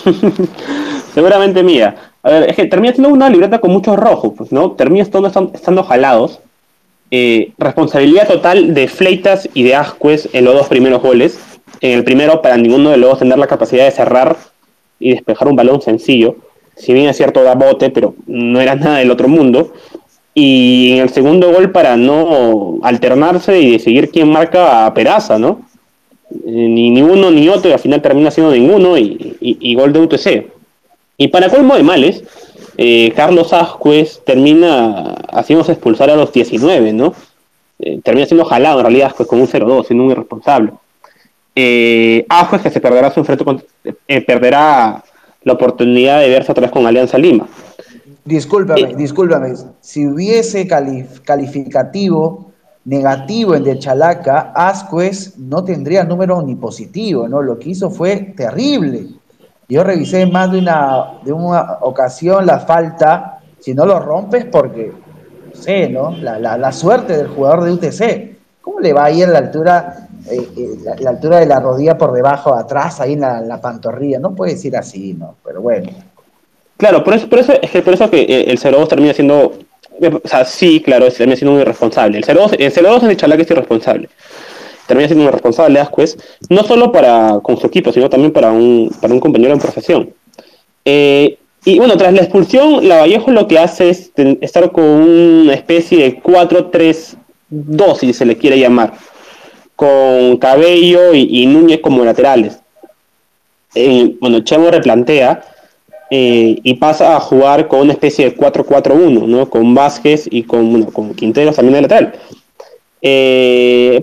Seguramente 1.14 1.62
mía. 1.62 1.94
A 2.22 2.30
ver, 2.30 2.50
es 2.50 2.56
que 2.56 2.66
termina 2.66 2.92
siendo 2.92 3.10
una 3.10 3.30
libreta 3.30 3.60
con 3.60 3.70
muchos 3.70 3.96
rojos, 3.96 4.32
pues, 4.36 4.50
¿no? 4.52 4.72
Termina 4.72 5.02
estando, 5.04 5.28
estando 5.28 5.84
jalados 5.84 6.40
eh, 7.16 7.52
responsabilidad 7.58 8.26
total 8.26 8.74
de 8.74 8.88
Fleitas 8.88 9.48
y 9.54 9.62
de 9.62 9.76
Ascuez 9.76 10.28
en 10.32 10.44
los 10.46 10.54
dos 10.54 10.66
primeros 10.66 11.00
goles. 11.00 11.38
En 11.80 11.98
el 11.98 12.02
primero, 12.02 12.42
para 12.42 12.56
ninguno 12.56 12.90
de 12.90 12.96
los 12.96 13.10
dos 13.10 13.18
tener 13.20 13.38
la 13.38 13.46
capacidad 13.46 13.84
de 13.84 13.92
cerrar 13.92 14.36
y 14.98 15.10
despejar 15.10 15.46
un 15.46 15.54
balón 15.54 15.80
sencillo. 15.80 16.34
Si 16.76 16.92
bien 16.92 17.08
es 17.08 17.16
cierto, 17.16 17.44
da 17.44 17.54
bote, 17.54 17.90
pero 17.90 18.16
no 18.26 18.60
era 18.60 18.74
nada 18.74 18.98
del 18.98 19.12
otro 19.12 19.28
mundo. 19.28 19.72
Y 20.34 20.94
en 20.96 21.02
el 21.02 21.10
segundo 21.10 21.52
gol, 21.52 21.70
para 21.70 21.96
no 21.96 22.80
alternarse 22.82 23.60
y 23.60 23.70
decidir 23.70 24.10
quién 24.10 24.28
marca 24.28 24.84
a 24.84 24.92
Peraza, 24.92 25.38
¿no? 25.38 25.60
Eh, 26.32 26.50
ni, 26.50 27.00
uno 27.00 27.30
ni 27.30 27.48
otro, 27.48 27.70
y 27.70 27.74
al 27.74 27.78
final 27.78 28.02
termina 28.02 28.32
siendo 28.32 28.50
ninguno, 28.50 28.98
y, 28.98 29.36
y 29.40 29.74
gol 29.76 29.92
de 29.92 30.00
UTC. 30.00 30.53
Y 31.16 31.28
para 31.28 31.48
colmo 31.48 31.76
de 31.76 31.82
males, 31.82 32.24
eh, 32.76 33.12
Carlos 33.14 33.52
Ascuez 33.52 34.20
termina 34.24 35.14
haciéndose 35.30 35.72
expulsar 35.72 36.10
a 36.10 36.16
los 36.16 36.32
19, 36.32 36.92
¿no? 36.92 37.14
Eh, 37.78 38.00
termina 38.02 38.26
siendo 38.26 38.44
jalado 38.44 38.80
en 38.80 38.86
realidad 38.86 39.08
Ascuez 39.08 39.28
con 39.28 39.40
un 39.40 39.46
0-2, 39.46 39.86
siendo 39.86 40.04
un 40.04 40.10
irresponsable. 40.10 40.72
Eh, 41.54 42.26
Ascuez 42.28 42.62
que 42.62 42.70
se 42.70 42.80
perderá 42.80 43.12
su 43.12 43.20
enfrento 43.20 43.44
con, 43.44 43.62
eh, 43.84 44.20
perderá 44.22 45.04
la 45.42 45.52
oportunidad 45.52 46.20
de 46.20 46.30
verse 46.30 46.50
otra 46.50 46.62
vez 46.62 46.70
con 46.70 46.86
Alianza 46.86 47.18
Lima. 47.18 47.46
Discúlpame, 48.24 48.94
discúlpame. 48.94 49.54
Si 49.80 50.06
hubiese 50.06 50.66
calificativo 50.66 52.52
negativo 52.84 53.54
en 53.54 53.64
de 53.64 53.78
Chalaca, 53.78 54.52
Ascuez 54.54 55.38
no 55.38 55.62
tendría 55.64 56.04
número 56.04 56.42
ni 56.42 56.54
positivo, 56.54 57.28
¿no? 57.28 57.42
Lo 57.42 57.58
que 57.58 57.70
hizo 57.70 57.90
fue 57.90 58.16
terrible. 58.36 59.08
Yo 59.68 59.82
revisé 59.82 60.26
más 60.26 60.52
de 60.52 60.58
una, 60.58 61.14
de 61.22 61.32
una 61.32 61.78
ocasión 61.80 62.44
la 62.44 62.60
falta, 62.60 63.40
si 63.58 63.74
no 63.74 63.86
lo 63.86 63.98
rompes 63.98 64.44
porque, 64.44 64.92
no 64.92 65.60
sé, 65.60 65.88
¿no? 65.88 66.10
La, 66.10 66.38
la, 66.38 66.72
suerte 66.72 67.16
del 67.16 67.28
jugador 67.28 67.64
de 67.64 67.72
UTC. 67.72 68.34
¿Cómo 68.60 68.80
le 68.80 68.92
va 68.92 69.06
a 69.06 69.10
ir 69.10 69.28
la 69.28 69.38
altura, 69.38 70.08
eh, 70.30 70.48
eh, 70.56 70.96
la, 71.00 71.10
altura 71.10 71.38
de 71.38 71.46
la 71.46 71.60
rodilla 71.60 71.96
por 71.96 72.12
debajo, 72.12 72.54
atrás, 72.54 73.00
ahí 73.00 73.14
en 73.14 73.20
la, 73.20 73.60
pantorrilla? 73.60 74.18
No 74.18 74.34
puede 74.34 74.56
ser 74.56 74.76
así, 74.76 75.14
¿no? 75.14 75.36
Pero 75.44 75.62
bueno. 75.62 75.90
Claro, 76.76 77.02
por 77.02 77.14
eso, 77.14 77.28
por 77.28 77.38
eso 77.38 77.54
es 77.60 77.70
que 77.70 77.82
por 77.82 77.94
eso 77.94 78.10
que 78.10 78.22
eh, 78.22 78.50
el 78.50 78.58
0-2 78.58 78.88
termina 78.88 79.14
siendo, 79.14 79.52
o 80.00 80.28
sea, 80.28 80.44
sí, 80.44 80.82
claro, 80.82 81.10
termina 81.10 81.36
siendo 81.36 81.52
muy 81.52 81.62
irresponsable. 81.62 82.18
El 82.18 82.24
0-2 82.24 82.56
el 82.58 82.72
0 82.72 82.98
en 83.02 83.10
el 83.10 83.16
Chalaca 83.16 83.42
es 83.42 83.50
irresponsable 83.50 84.08
termina 84.86 85.08
siendo 85.08 85.26
un 85.26 85.32
responsable 85.32 85.80
Asquez, 85.80 86.16
no 86.48 86.62
solo 86.64 86.92
para 86.92 87.40
con 87.42 87.56
su 87.56 87.66
equipo, 87.66 87.92
sino 87.92 88.10
también 88.10 88.32
para 88.32 88.52
un, 88.52 88.94
para 89.00 89.12
un 89.12 89.20
compañero 89.20 89.52
en 89.52 89.60
profesión. 89.60 90.10
Eh, 90.84 91.38
y 91.64 91.78
bueno, 91.78 91.96
tras 91.96 92.12
la 92.12 92.20
expulsión, 92.20 92.86
la 92.86 92.98
Vallejo 92.98 93.30
lo 93.30 93.48
que 93.48 93.58
hace 93.58 93.88
es 93.88 94.12
estar 94.42 94.70
con 94.70 94.84
una 94.84 95.54
especie 95.54 95.98
de 95.98 96.22
4-3-2, 96.22 97.96
si 97.98 98.12
se 98.12 98.26
le 98.26 98.36
quiere 98.36 98.58
llamar, 98.58 98.92
con 99.74 100.36
Cabello 100.36 101.14
y, 101.14 101.46
Núñez 101.46 101.80
como 101.80 102.04
laterales. 102.04 102.58
Eh, 103.74 104.14
bueno, 104.20 104.40
Chemo 104.40 104.70
replantea 104.70 105.42
eh, 106.10 106.60
y 106.62 106.74
pasa 106.74 107.16
a 107.16 107.20
jugar 107.20 107.66
con 107.66 107.80
una 107.80 107.92
especie 107.92 108.26
de 108.26 108.36
4-4-1, 108.36 109.26
¿no? 109.26 109.48
con 109.48 109.74
Vázquez 109.74 110.28
y 110.30 110.42
con, 110.42 110.70
bueno, 110.70 110.86
con 110.92 111.14
Quinteros 111.14 111.56
también 111.56 111.74
de 111.74 111.82
lateral. 111.82 112.12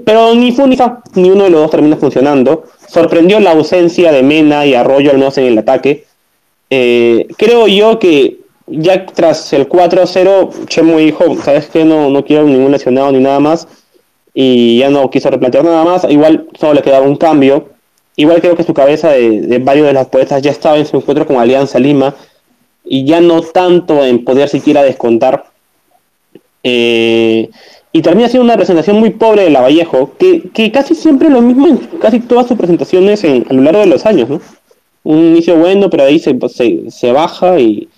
Pero 0.05 0.35
ni 0.35 0.51
fue 0.51 0.67
ni 0.67 1.29
uno 1.29 1.45
de 1.45 1.49
los 1.49 1.61
dos 1.61 1.71
termina 1.71 1.97
funcionando. 1.97 2.65
Sorprendió 2.87 3.39
la 3.39 3.51
ausencia 3.51 4.11
de 4.11 4.21
Mena 4.21 4.65
y 4.65 4.75
Arroyo 4.75 5.11
al 5.11 5.17
menos 5.17 5.37
en 5.37 5.45
el 5.45 5.57
ataque 5.57 6.05
eh, 6.73 7.27
creo 7.37 7.67
yo 7.67 7.99
que 7.99 8.39
ya 8.65 9.05
tras 9.05 9.51
el 9.51 9.67
4-0, 9.67 10.65
Chemo 10.67 10.97
dijo, 10.97 11.35
¿sabes 11.43 11.67
qué? 11.67 11.83
No, 11.83 12.09
no 12.09 12.23
quiero 12.23 12.45
ningún 12.45 12.71
lesionado 12.71 13.11
ni 13.11 13.19
nada 13.19 13.39
más. 13.39 13.67
Y 14.33 14.79
ya 14.79 14.89
no 14.89 15.09
quiso 15.09 15.29
replantear 15.29 15.65
nada 15.65 15.83
más. 15.83 16.05
Igual 16.09 16.47
solo 16.57 16.75
le 16.75 16.81
quedaba 16.81 17.05
un 17.05 17.17
cambio. 17.17 17.69
Igual 18.15 18.39
creo 18.39 18.55
que 18.55 18.63
su 18.63 18.73
cabeza 18.73 19.09
de, 19.09 19.59
varios 19.61 19.87
de 19.87 19.93
las 19.93 20.07
poetas 20.07 20.41
ya 20.41 20.51
estaba 20.51 20.77
en 20.77 20.85
su 20.85 20.97
encuentro 20.97 21.27
con 21.27 21.35
Alianza 21.37 21.77
Lima. 21.77 22.15
Y 22.85 23.03
ya 23.05 23.19
no 23.19 23.41
tanto 23.41 24.05
en 24.05 24.23
poder 24.23 24.47
siquiera 24.47 24.81
descontar. 24.83 25.43
Eh, 26.63 27.49
y 27.91 28.01
termina 28.01 28.29
siendo 28.29 28.45
una 28.45 28.55
presentación 28.55 28.99
muy 28.99 29.11
pobre 29.11 29.43
de 29.43 29.49
la 29.49 29.61
Vallejo, 29.61 30.11
que, 30.17 30.49
que 30.53 30.71
casi 30.71 30.95
siempre 30.95 31.29
lo 31.29 31.41
mismo 31.41 31.67
en 31.67 31.77
casi 31.99 32.19
todas 32.19 32.47
sus 32.47 32.57
presentaciones 32.57 33.23
en, 33.23 33.45
a 33.49 33.53
lo 33.53 33.61
largo 33.61 33.81
de 33.81 33.87
los 33.87 34.05
años, 34.05 34.29
¿no? 34.29 34.39
un 35.03 35.17
inicio 35.17 35.57
bueno, 35.57 35.89
pero 35.89 36.03
ahí 36.03 36.19
se, 36.19 36.37
se, 36.89 37.11
baja 37.11 37.59
y, 37.59 37.89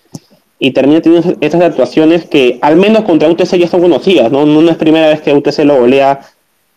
termina 0.73 1.01
teniendo 1.01 1.35
esas 1.41 1.61
actuaciones 1.61 2.25
que 2.25 2.57
al 2.61 2.77
menos 2.77 3.03
contra 3.03 3.29
UTC 3.29 3.57
ya 3.57 3.67
son 3.67 3.81
conocidas, 3.81 4.31
¿no? 4.31 4.45
No 4.45 4.69
es 4.69 4.77
primera 4.77 5.09
vez 5.09 5.21
que 5.21 5.33
UTC 5.33 5.59
lo 5.65 5.79
golea 5.79 6.21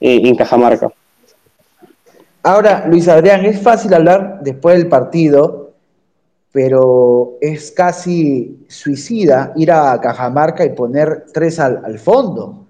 eh, 0.01 0.23
en 0.25 0.35
Cajamarca. 0.35 0.91
Ahora, 2.43 2.85
Luis 2.89 3.07
Adrián, 3.07 3.45
es 3.45 3.61
fácil 3.61 3.95
hablar 3.95 4.41
después 4.43 4.77
del 4.77 4.89
partido, 4.89 5.73
pero 6.51 7.39
es 7.41 7.71
casi 7.71 8.67
suicida 8.69 9.53
ir 9.55 9.71
a 9.71 10.01
Cajamarca 10.01 10.65
y 10.65 10.71
poner 10.71 11.27
tres 11.33 11.61
al, 11.61 11.83
al 11.85 11.99
fondo. 12.01 12.66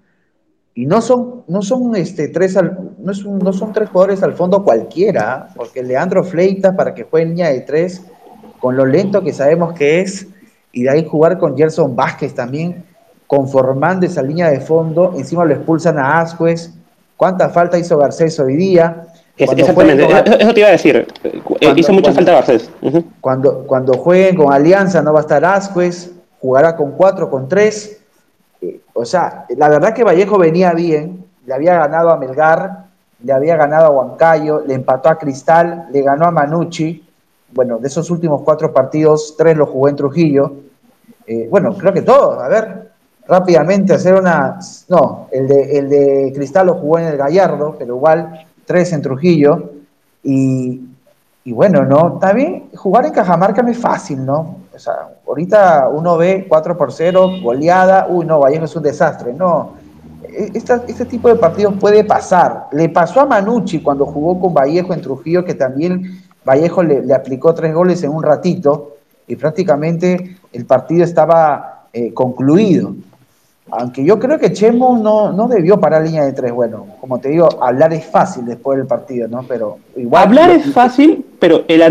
Y 0.78 0.84
no 0.84 1.00
son, 1.00 1.42
no 1.48 1.62
son 1.62 1.96
este, 1.96 2.28
tres 2.28 2.54
no, 2.54 2.92
no, 2.98 3.52
son 3.54 3.72
tres 3.72 3.88
jugadores 3.88 4.22
al 4.22 4.34
fondo 4.34 4.62
cualquiera, 4.62 5.48
porque 5.56 5.82
Leandro 5.82 6.22
Fleita 6.22 6.76
para 6.76 6.92
que 6.92 7.04
juegue 7.04 7.22
en 7.22 7.30
línea 7.30 7.48
de 7.48 7.62
tres, 7.62 8.02
con 8.60 8.76
lo 8.76 8.84
lento 8.84 9.22
que 9.22 9.32
sabemos 9.32 9.72
que 9.72 10.02
es, 10.02 10.26
y 10.72 10.82
de 10.82 10.90
ahí 10.90 11.06
jugar 11.06 11.38
con 11.38 11.56
Gerson 11.56 11.96
Vázquez 11.96 12.34
también, 12.34 12.84
conformando 13.26 14.04
esa 14.04 14.20
línea 14.20 14.50
de 14.50 14.60
fondo, 14.60 15.14
encima 15.16 15.46
lo 15.46 15.54
expulsan 15.54 15.98
a 15.98 16.20
Ascuez, 16.20 16.74
cuánta 17.16 17.48
falta 17.48 17.78
hizo 17.78 17.96
Garcés 17.96 18.38
hoy 18.38 18.56
día. 18.56 19.06
exactamente, 19.38 20.06
eso, 20.38 20.52
te 20.52 20.60
iba 20.60 20.68
a 20.68 20.72
decir, 20.72 21.06
eh, 21.24 21.72
hizo 21.74 21.94
mucha 21.94 22.12
falta 22.12 22.32
Garcés. 22.32 22.70
cuando, 23.22 23.64
cuando 23.66 23.94
jueguen 23.94 24.36
con 24.36 24.52
Alianza 24.52 25.00
no 25.00 25.14
va 25.14 25.20
a 25.20 25.22
estar 25.22 25.42
Ascuez, 25.42 26.12
jugará 26.38 26.76
con 26.76 26.92
cuatro, 26.92 27.30
con 27.30 27.48
tres, 27.48 28.02
o 28.94 29.04
sea, 29.04 29.46
la 29.56 29.68
verdad 29.68 29.94
que 29.94 30.04
Vallejo 30.04 30.38
venía 30.38 30.72
bien, 30.72 31.24
le 31.44 31.54
había 31.54 31.78
ganado 31.78 32.10
a 32.10 32.16
Melgar, 32.16 32.86
le 33.22 33.32
había 33.32 33.56
ganado 33.56 33.86
a 33.86 33.90
Huancayo, 33.90 34.62
le 34.66 34.74
empató 34.74 35.08
a 35.08 35.18
Cristal, 35.18 35.86
le 35.90 36.02
ganó 36.02 36.26
a 36.26 36.30
Manucci. 36.30 37.04
Bueno, 37.52 37.78
de 37.78 37.88
esos 37.88 38.10
últimos 38.10 38.42
cuatro 38.42 38.72
partidos, 38.72 39.34
tres 39.36 39.56
los 39.56 39.68
jugó 39.68 39.88
en 39.88 39.96
Trujillo. 39.96 40.52
Eh, 41.26 41.48
bueno, 41.50 41.76
creo 41.76 41.92
que 41.92 42.02
todos, 42.02 42.42
a 42.42 42.48
ver, 42.48 42.90
rápidamente 43.26 43.94
hacer 43.94 44.14
una. 44.14 44.58
No, 44.88 45.28
el 45.30 45.48
de, 45.48 45.78
el 45.78 45.88
de 45.88 46.32
Cristal 46.34 46.66
lo 46.66 46.74
jugó 46.74 46.98
en 46.98 47.06
el 47.06 47.16
Gallardo, 47.16 47.76
pero 47.78 47.96
igual, 47.96 48.46
tres 48.64 48.92
en 48.92 49.02
Trujillo. 49.02 49.72
Y, 50.22 50.95
y 51.46 51.52
bueno, 51.52 51.84
¿no? 51.84 52.14
Está 52.14 52.32
bien, 52.32 52.70
jugar 52.74 53.06
en 53.06 53.12
Cajamarca 53.12 53.62
no 53.62 53.70
es 53.70 53.78
fácil, 53.78 54.26
¿no? 54.26 54.56
O 54.74 54.78
sea, 54.80 55.10
ahorita 55.24 55.88
uno 55.88 56.16
ve 56.16 56.44
4 56.48 56.76
por 56.76 56.92
0, 56.92 57.34
goleada, 57.40 58.08
uy, 58.10 58.26
no, 58.26 58.40
Vallejo 58.40 58.64
es 58.64 58.74
un 58.74 58.82
desastre. 58.82 59.32
No, 59.32 59.74
e, 60.24 60.50
este 60.52 61.04
tipo 61.04 61.28
de 61.28 61.36
partidos 61.36 61.74
puede 61.78 62.02
pasar. 62.02 62.66
Le 62.72 62.88
pasó 62.88 63.20
a 63.20 63.26
Manucci 63.26 63.80
cuando 63.80 64.06
jugó 64.06 64.40
con 64.40 64.54
Vallejo 64.54 64.92
en 64.92 65.00
Trujillo, 65.00 65.44
que 65.44 65.54
también 65.54 66.20
Vallejo 66.44 66.82
le, 66.82 67.14
aplicó 67.14 67.54
tres 67.54 67.72
goles 67.72 68.02
en 68.02 68.10
un 68.10 68.24
ratito 68.24 68.96
y 69.28 69.36
prácticamente 69.36 70.38
el 70.52 70.66
partido 70.66 71.04
estaba 71.04 71.86
eh, 71.92 72.12
concluido. 72.12 72.96
Aunque 73.70 74.04
yo 74.04 74.18
creo 74.18 74.38
que 74.38 74.52
Chemo 74.52 74.98
no, 74.98 75.32
no 75.32 75.48
debió 75.48 75.80
parar 75.80 76.02
línea 76.02 76.24
de 76.24 76.32
tres. 76.32 76.52
Bueno, 76.52 76.86
como 77.00 77.18
te 77.18 77.30
digo, 77.30 77.48
hablar 77.60 77.92
es 77.92 78.06
fácil 78.06 78.44
después 78.44 78.78
del 78.78 78.86
partido, 78.86 79.26
¿no? 79.26 79.42
Pero 79.42 79.78
igual. 79.96 80.22
Hablar 80.22 80.50
es 80.50 80.72
fácil, 80.72 81.26
pero 81.40 81.64
el, 81.66 81.82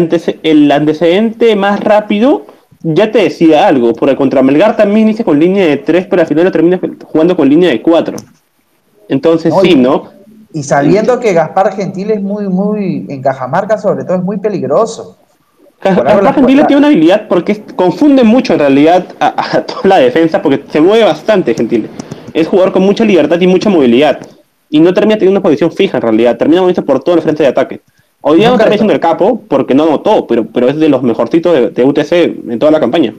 el 0.44 0.72
antecedente 0.72 1.56
más 1.56 1.82
rápido 1.82 2.46
ya 2.82 3.12
te 3.12 3.24
decía 3.24 3.68
algo, 3.68 3.94
porque 3.94 4.16
contra 4.16 4.44
Melgar 4.44 4.78
también 4.78 5.08
inicia 5.08 5.26
con 5.26 5.40
línea 5.40 5.66
de 5.66 5.78
3, 5.78 6.06
pero 6.08 6.22
al 6.22 6.28
final 6.28 6.46
lo 6.46 6.52
termina 6.52 6.80
jugando 7.04 7.36
con 7.36 7.50
línea 7.50 7.70
de 7.70 7.82
4. 7.82 8.16
Entonces 9.10 9.54
sí, 9.62 9.76
¿no? 9.76 10.10
Y 10.54 10.64
sabiendo 10.64 11.20
que 11.20 11.34
Gaspar 11.34 11.74
Gentil 11.74 12.12
es 12.12 12.22
muy, 12.22 12.48
muy, 12.48 13.06
en 13.10 13.22
Cajamarca 13.22 13.78
sobre 13.78 14.06
todo, 14.06 14.18
es 14.18 14.24
muy 14.24 14.38
peligroso. 14.38 15.18
Gentil 15.94 16.66
tiene 16.66 16.78
una 16.78 16.88
habilidad 16.88 17.28
porque 17.28 17.62
confunde 17.76 18.24
mucho 18.24 18.54
en 18.54 18.60
realidad 18.60 19.06
a, 19.20 19.62
toda 19.62 19.82
la 19.84 19.98
defensa, 19.98 20.42
porque 20.42 20.64
se 20.70 20.82
mueve 20.82 21.04
bastante 21.04 21.54
Gentil. 21.54 21.90
Es 22.34 22.48
jugador 22.48 22.74
con 22.74 22.82
mucha 22.82 23.06
libertad 23.06 23.40
y 23.40 23.48
mucha 23.48 23.70
movilidad. 23.70 24.20
Y 24.70 24.80
no 24.80 24.94
termina 24.94 25.16
teniendo 25.16 25.40
una 25.40 25.44
posición 25.44 25.72
fija 25.72 25.98
en 25.98 26.02
realidad, 26.02 26.38
termina 26.38 26.62
moviéndose 26.62 26.86
por 26.86 27.04
todo 27.04 27.16
el 27.16 27.22
frente 27.22 27.44
de 27.44 27.50
ataque. 27.50 27.82
Hoy 28.22 28.40
día 28.40 28.50
no 28.50 28.56
está 28.56 28.68
diciendo 28.68 28.94
el 28.94 29.00
capo 29.00 29.42
porque 29.48 29.76
no 29.76 29.84
anotó, 29.84 30.26
pero, 30.26 30.48
pero 30.48 30.68
es 30.68 30.78
de 30.78 30.90
los 30.90 31.04
mejorcitos 31.04 31.74
de, 31.74 31.84
UTC 31.84 32.12
en 32.50 32.58
toda 32.58 32.72
la 32.72 32.80
campaña. 32.80 33.14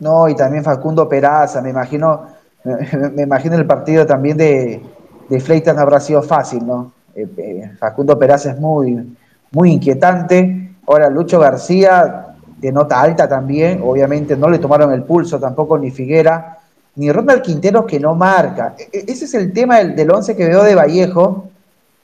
No, 0.00 0.28
y 0.28 0.34
también 0.34 0.64
Facundo 0.64 1.06
Peraza, 1.06 1.60
me 1.60 1.68
imagino, 1.68 2.22
me, 2.64 3.22
imagino 3.24 3.56
el 3.56 3.66
partido 3.66 4.06
también 4.06 4.38
de, 4.38 4.80
de 5.28 5.40
Fleitas 5.40 5.76
no 5.76 5.82
habrá 5.82 6.00
sido 6.00 6.22
fácil, 6.22 6.66
¿no? 6.66 6.92
Eh, 7.14 7.26
eh, 7.36 7.70
Facundo 7.78 8.18
Peraza 8.18 8.52
es 8.52 8.58
muy, 8.58 9.04
muy 9.52 9.72
inquietante. 9.72 10.57
Ahora 10.88 11.10
Lucho 11.10 11.38
García, 11.38 12.34
de 12.56 12.72
nota 12.72 13.00
alta 13.00 13.28
también, 13.28 13.80
obviamente 13.84 14.36
no 14.36 14.48
le 14.48 14.58
tomaron 14.58 14.92
el 14.92 15.02
pulso 15.04 15.38
tampoco 15.38 15.78
ni 15.78 15.90
Figuera, 15.90 16.58
ni 16.96 17.12
Ronald 17.12 17.42
Quinteros 17.42 17.84
que 17.84 18.00
no 18.00 18.14
marca. 18.14 18.74
E, 18.78 18.88
e, 18.92 19.04
ese 19.12 19.26
es 19.26 19.34
el 19.34 19.52
tema 19.52 19.78
del, 19.78 19.94
del 19.94 20.10
once 20.10 20.34
que 20.34 20.46
veo 20.46 20.64
de 20.64 20.74
Vallejo, 20.74 21.44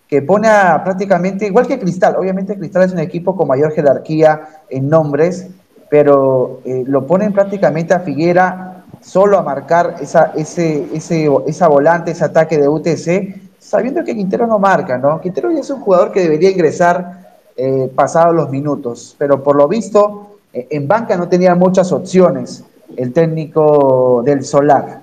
que 0.06 0.20
pone 0.20 0.48
a 0.48 0.84
prácticamente, 0.84 1.46
igual 1.46 1.66
que 1.66 1.78
Cristal, 1.78 2.14
obviamente 2.16 2.58
Cristal 2.58 2.82
es 2.82 2.92
un 2.92 2.98
equipo 2.98 3.34
con 3.34 3.48
mayor 3.48 3.72
jerarquía 3.72 4.42
en 4.68 4.88
nombres, 4.88 5.48
pero 5.88 6.60
eh, 6.64 6.84
lo 6.86 7.06
ponen 7.06 7.32
prácticamente 7.32 7.94
a 7.94 8.00
Figuera 8.00 8.84
solo 9.00 9.38
a 9.38 9.42
marcar 9.42 9.96
esa, 10.00 10.32
ese, 10.36 10.88
esa 10.94 11.68
volante, 11.68 12.10
ese 12.10 12.24
ataque 12.24 12.58
de 12.58 12.68
UTC, 12.68 13.58
sabiendo 13.58 14.04
que 14.04 14.14
Quintero 14.14 14.46
no 14.46 14.58
marca, 14.58 14.98
¿no? 14.98 15.20
Quintero 15.20 15.50
ya 15.50 15.60
es 15.60 15.70
un 15.70 15.80
jugador 15.80 16.12
que 16.12 16.20
debería 16.20 16.50
ingresar 16.50 17.23
eh, 17.56 17.90
pasados 17.94 18.34
los 18.34 18.50
minutos, 18.50 19.14
pero 19.18 19.42
por 19.42 19.56
lo 19.56 19.68
visto 19.68 20.38
eh, 20.52 20.66
en 20.70 20.88
banca 20.88 21.16
no 21.16 21.28
tenía 21.28 21.54
muchas 21.54 21.92
opciones 21.92 22.64
el 22.96 23.12
técnico 23.12 24.22
del 24.24 24.44
Solar. 24.44 25.00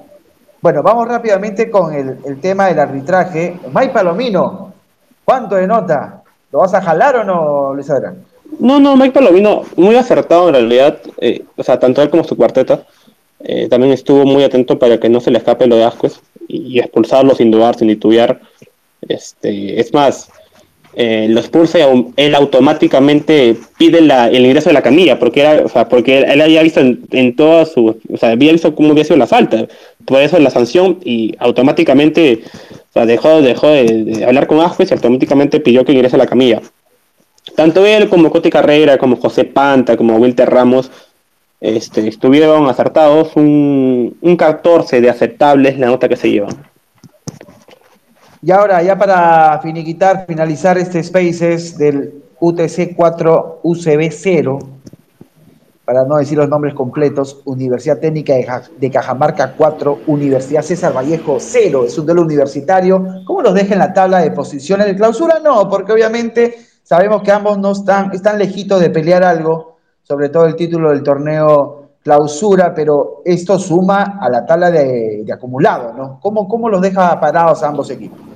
Bueno, 0.62 0.84
vamos 0.84 1.08
rápidamente 1.08 1.72
con 1.72 1.94
el, 1.94 2.40
tema 2.40 2.68
del 2.68 2.80
arbitraje. 2.80 3.60
May 3.72 3.92
Palomino, 3.92 4.72
¿Cuánto 5.26 5.56
de 5.56 5.68
nota? 5.68 6.24
¿Lo 6.52 6.60
vas 6.60 6.74
a 6.74 6.82
jalar 6.82 7.16
o 7.16 7.24
no, 7.24 7.74
Luis 7.74 7.90
Adrián? 7.90 8.26
No, 8.60 8.80
no, 8.80 8.98
Mike 8.98 9.14
Palomino, 9.14 9.64
muy 9.78 9.96
acertado 9.96 10.50
en 10.50 10.56
realidad, 10.56 11.00
eh, 11.20 11.46
o 11.56 11.64
sea, 11.64 11.80
tanto 11.80 12.02
él 12.02 12.10
como 12.10 12.24
su 12.24 12.36
cuarteta. 12.36 12.86
Eh, 13.40 13.68
también 13.70 13.94
estuvo 13.94 14.26
muy 14.26 14.44
atento 14.44 14.78
para 14.78 15.00
que 15.00 15.10
no 15.10 15.20
se 15.20 15.32
le 15.32 15.38
escape 15.38 15.68
lo 15.68 15.78
de 15.78 15.86
Ascuez 15.86 16.20
y, 16.48 16.80
expulsarlo 16.80 17.34
sin 17.34 17.50
dudar, 17.50 17.76
sin 17.76 17.88
titubear. 17.88 18.42
Este, 19.08 19.80
es 19.80 19.94
más, 19.94 20.30
eh, 20.94 21.28
lo 21.30 21.40
expulsa 21.40 21.80
y 21.80 22.08
él 22.18 22.36
automáticamente 22.36 23.56
pide 23.78 24.00
el 24.00 24.46
ingreso 24.46 24.70
de 24.70 24.74
la 24.74 24.82
camilla, 24.82 25.20
porque 25.20 25.42
era, 25.42 25.66
o 25.66 25.70
sea, 25.70 25.88
porque 25.88 26.20
él, 26.20 26.42
había 26.42 26.62
visto 26.64 26.80
en, 26.80 27.02
en 27.12 27.36
toda 27.36 27.66
su, 27.66 27.98
o 28.12 28.18
sea, 28.18 28.32
había 28.32 28.52
visto 28.52 28.76
cómo 28.76 28.92
había 28.92 29.06
sido 29.06 29.18
la 29.18 29.28
falta, 29.28 29.68
por 30.06 30.22
eso 30.22 30.38
la 30.40 30.50
sanción 30.50 31.00
y 31.04 31.36
automáticamente 31.40 32.42
dejó, 32.94 33.42
dejó 33.42 33.68
de, 33.68 34.24
hablar 34.26 34.48
con 34.48 34.60
Ascuez 34.60 34.92
y 34.92 34.94
automáticamente 34.94 35.60
pidió 35.60 35.86
que 35.86 35.94
ingrese 35.94 36.16
a 36.16 36.20
la 36.20 36.28
camilla. 36.28 36.62
Tanto 37.56 37.86
él 37.86 38.10
como 38.10 38.30
Coti 38.30 38.50
Carrera, 38.50 38.98
como 38.98 39.18
José 39.18 39.46
Panta, 39.46 39.98
como 39.98 40.18
Wilter 40.18 40.50
Ramos, 40.50 40.92
este, 41.60 42.08
estuvieron 42.08 42.68
acertados. 42.68 43.36
Un, 43.36 44.16
un 44.22 44.36
14 44.36 45.02
de 45.02 45.10
aceptables 45.10 45.80
la 45.80 45.88
nota 45.88 46.08
que 46.08 46.16
se 46.16 46.30
llevan. 46.30 46.71
Y 48.44 48.50
ahora, 48.50 48.82
ya 48.82 48.98
para 48.98 49.60
finiquitar, 49.62 50.26
finalizar 50.28 50.76
este 50.80 51.04
Spaces 51.04 51.78
del 51.78 52.24
UTC 52.40 52.96
4 52.96 53.60
UCB 53.62 54.10
0, 54.12 54.60
para 55.86 56.06
no 56.06 56.18
decir 56.18 56.40
los 56.40 56.50
nombres 56.50 56.74
completos, 56.74 57.42
Universidad 57.46 58.00
Técnica 58.00 58.34
de 58.80 58.90
Cajamarca 58.90 59.54
4, 59.56 60.00
Universidad 60.08 60.64
César 60.64 60.96
Vallejo 60.96 61.38
0, 61.40 61.86
es 61.86 61.98
un 62.00 62.06
duelo 62.08 62.24
universitario. 62.24 63.24
¿Cómo 63.28 63.44
los 63.44 63.54
deja 63.54 63.74
en 63.74 63.80
la 63.80 63.94
tabla 63.94 64.20
de 64.20 64.32
posiciones 64.32 64.88
de 64.88 64.96
clausura? 64.96 65.40
No, 65.44 65.70
porque 65.70 65.92
obviamente 65.92 66.56
sabemos 66.82 67.22
que 67.22 67.32
ambos 67.32 67.60
no 67.60 67.74
están, 67.74 68.12
están 68.12 68.40
lejitos 68.40 68.82
de 68.82 68.90
pelear 68.90 69.24
algo, 69.24 69.78
sobre 70.02 70.30
todo 70.30 70.46
el 70.46 70.56
título 70.56 70.90
del 70.90 71.04
torneo 71.04 71.90
clausura, 72.04 72.74
pero 72.74 73.22
esto 73.24 73.60
suma 73.60 74.18
a 74.20 74.30
la 74.30 74.48
tabla 74.48 74.72
de, 74.72 75.26
acumulado, 75.32 75.94
¿no? 75.94 76.20
¿Cómo, 76.20 76.48
¿Cómo 76.48 76.70
los 76.70 76.82
deja 76.82 77.20
parados 77.20 77.62
a 77.62 77.68
ambos 77.68 77.92
equipos? 77.92 78.31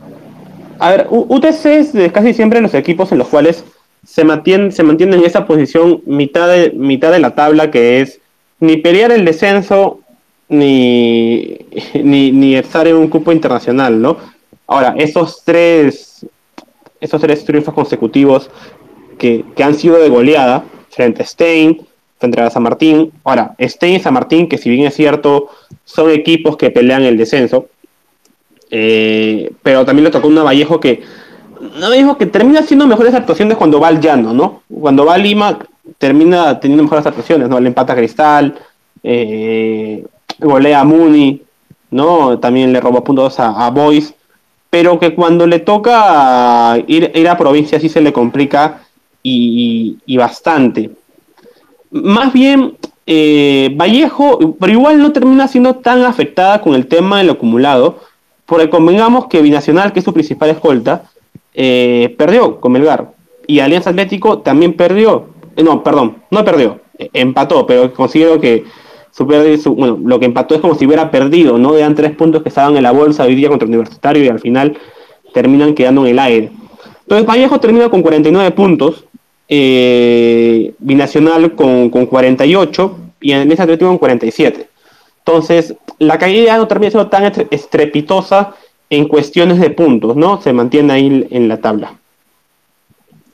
A 0.79 0.91
ver, 0.91 1.07
UTC 1.09 1.65
es 1.65 2.11
casi 2.11 2.33
siempre 2.33 2.61
los 2.61 2.73
equipos 2.73 3.11
en 3.11 3.19
los 3.19 3.27
cuales 3.27 3.63
se 4.05 4.23
mantiene, 4.23 4.69
en 4.77 5.25
esa 5.25 5.47
posición 5.47 6.01
mitad 6.05 6.47
de, 6.47 6.71
mitad 6.71 7.11
de 7.11 7.19
la 7.19 7.33
tabla 7.33 7.71
que 7.71 8.01
es 8.01 8.19
ni 8.59 8.77
pelear 8.77 9.11
el 9.11 9.25
descenso 9.25 9.99
ni, 10.47 11.57
ni, 11.93 12.55
estar 12.55 12.87
en 12.87 12.95
un 12.95 13.07
cupo 13.07 13.31
internacional, 13.31 14.01
¿no? 14.01 14.17
Ahora, 14.67 14.95
esos 14.97 15.43
tres, 15.43 16.25
esos 16.99 17.21
tres 17.21 17.45
triunfos 17.45 17.73
consecutivos 17.73 18.49
que, 19.17 19.43
han 19.63 19.75
sido 19.75 19.97
de 19.97 20.09
goleada 20.09 20.65
frente 20.89 21.23
a 21.23 21.25
Stein, 21.25 21.85
frente 22.17 22.41
a 22.41 22.49
San 22.49 22.63
Martín. 22.63 23.11
Ahora, 23.23 23.55
Stein 23.59 23.95
y 23.95 23.99
San 23.99 24.13
Martín, 24.13 24.47
que 24.47 24.57
si 24.57 24.69
bien 24.69 24.85
es 24.85 24.95
cierto, 24.95 25.49
son 25.83 26.11
equipos 26.11 26.57
que 26.57 26.71
pelean 26.71 27.03
el 27.03 27.17
descenso, 27.17 27.67
eh, 28.77 29.53
pero 29.63 29.85
también 29.85 30.03
le 30.03 30.11
tocó 30.11 30.27
una 30.27 30.43
Vallejo 30.43 30.81
que 30.81 31.01
me 31.61 31.95
dijo 31.95 32.17
que 32.17 32.25
termina 32.25 32.59
haciendo 32.59 32.85
mejores 32.85 33.13
actuaciones 33.13 33.57
cuando 33.57 33.79
va 33.79 33.87
al 33.87 34.01
llano, 34.01 34.33
¿no? 34.33 34.63
Cuando 34.69 35.05
va 35.05 35.13
a 35.13 35.17
Lima 35.17 35.59
termina 35.97 36.59
teniendo 36.59 36.83
mejores 36.83 37.05
actuaciones, 37.05 37.47
¿no? 37.47 37.57
Le 37.57 37.69
empata 37.69 37.95
Cristal, 37.95 38.53
eh, 39.01 40.05
golea 40.39 40.81
a 40.81 40.83
Muni, 40.83 41.41
¿no? 41.89 42.37
También 42.39 42.73
le 42.73 42.81
roba 42.81 43.01
puntos 43.01 43.39
a, 43.39 43.65
a 43.65 43.69
Boys, 43.69 44.13
pero 44.69 44.99
que 44.99 45.15
cuando 45.15 45.47
le 45.47 45.59
toca 45.59 46.77
ir, 46.85 47.13
ir 47.15 47.29
a 47.29 47.37
provincia 47.37 47.79
sí 47.79 47.87
se 47.87 48.01
le 48.01 48.11
complica 48.11 48.81
y, 49.23 50.17
bastante. 50.17 50.91
Más 51.91 52.33
bien, 52.33 52.75
eh, 53.07 53.73
Vallejo, 53.77 54.57
pero 54.59 54.73
igual 54.73 54.99
no 54.99 55.13
termina 55.13 55.47
siendo 55.47 55.75
tan 55.75 56.03
afectada 56.03 56.59
con 56.59 56.75
el 56.75 56.87
tema 56.87 57.19
del 57.19 57.29
acumulado, 57.29 57.99
porque 58.45 58.69
convengamos 58.69 59.27
que 59.27 59.41
Binacional, 59.41 59.91
que 59.91 59.99
es 59.99 60.05
su 60.05 60.13
principal 60.13 60.49
escolta, 60.51 61.09
eh, 61.53 62.13
perdió 62.17 62.59
con 62.59 62.71
Melgar. 62.73 63.13
Y 63.47 63.59
Alianza 63.59 63.89
Atlético 63.91 64.39
también 64.39 64.73
perdió. 64.73 65.27
Eh, 65.55 65.63
no, 65.63 65.83
perdón, 65.83 66.17
no 66.29 66.43
perdió. 66.43 66.79
Eh, 66.97 67.09
empató, 67.13 67.65
pero 67.65 67.93
considero 67.93 68.39
que 68.39 68.65
su, 69.11 69.25
bueno, 69.25 69.97
lo 70.03 70.19
que 70.19 70.25
empató 70.25 70.55
es 70.55 70.61
como 70.61 70.75
si 70.75 70.85
hubiera 70.85 71.09
perdido, 71.09 71.57
¿no? 71.57 71.75
Eran 71.75 71.95
tres 71.95 72.11
puntos 72.11 72.43
que 72.43 72.49
estaban 72.49 72.75
en 72.75 72.83
la 72.83 72.91
bolsa 72.91 73.23
hoy 73.23 73.35
día 73.35 73.49
contra 73.49 73.65
el 73.65 73.73
Universitario 73.73 74.23
y 74.23 74.27
al 74.27 74.39
final 74.39 74.77
terminan 75.33 75.73
quedando 75.73 76.01
en 76.05 76.11
el 76.11 76.19
aire. 76.19 76.51
Entonces 77.01 77.25
Vallejo 77.25 77.59
termina 77.59 77.89
con 77.89 78.01
49 78.01 78.51
puntos, 78.51 79.05
Binacional 80.79 81.55
con, 81.55 81.89
con 81.89 82.07
48 82.07 82.97
y 83.21 83.31
Alianza 83.31 83.63
Atlético 83.63 83.89
con 83.89 83.99
47. 83.99 84.67
Entonces, 85.25 85.73
la 85.97 86.19
caída 86.19 86.55
no 86.55 86.67
termina 86.67 86.91
siendo 86.91 87.09
tan 87.09 87.23
estrepitosa 87.49 88.53
en 88.91 89.07
cuestiones 89.07 89.59
de 89.59 89.71
puntos, 89.71 90.15
¿no? 90.15 90.39
Se 90.39 90.53
mantiene 90.53 90.93
ahí 90.93 91.27
en 91.31 91.47
la 91.47 91.57
tabla. 91.57 91.95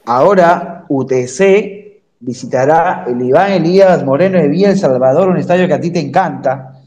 Ahora 0.06 0.86
UTC 0.88 2.02
visitará 2.22 3.04
el 3.08 3.22
Iván 3.22 3.52
Elías 3.52 4.06
Moreno 4.06 4.38
de 4.38 4.48
Villa 4.48 4.70
El 4.70 4.78
Salvador, 4.78 5.28
un 5.28 5.38
estadio 5.38 5.68
que 5.68 5.74
a 5.74 5.82
ti 5.82 5.92
te 5.92 6.00
encanta, 6.00 6.80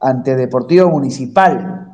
ante 0.00 0.34
Deportivo 0.34 0.90
Municipal. 0.90 1.92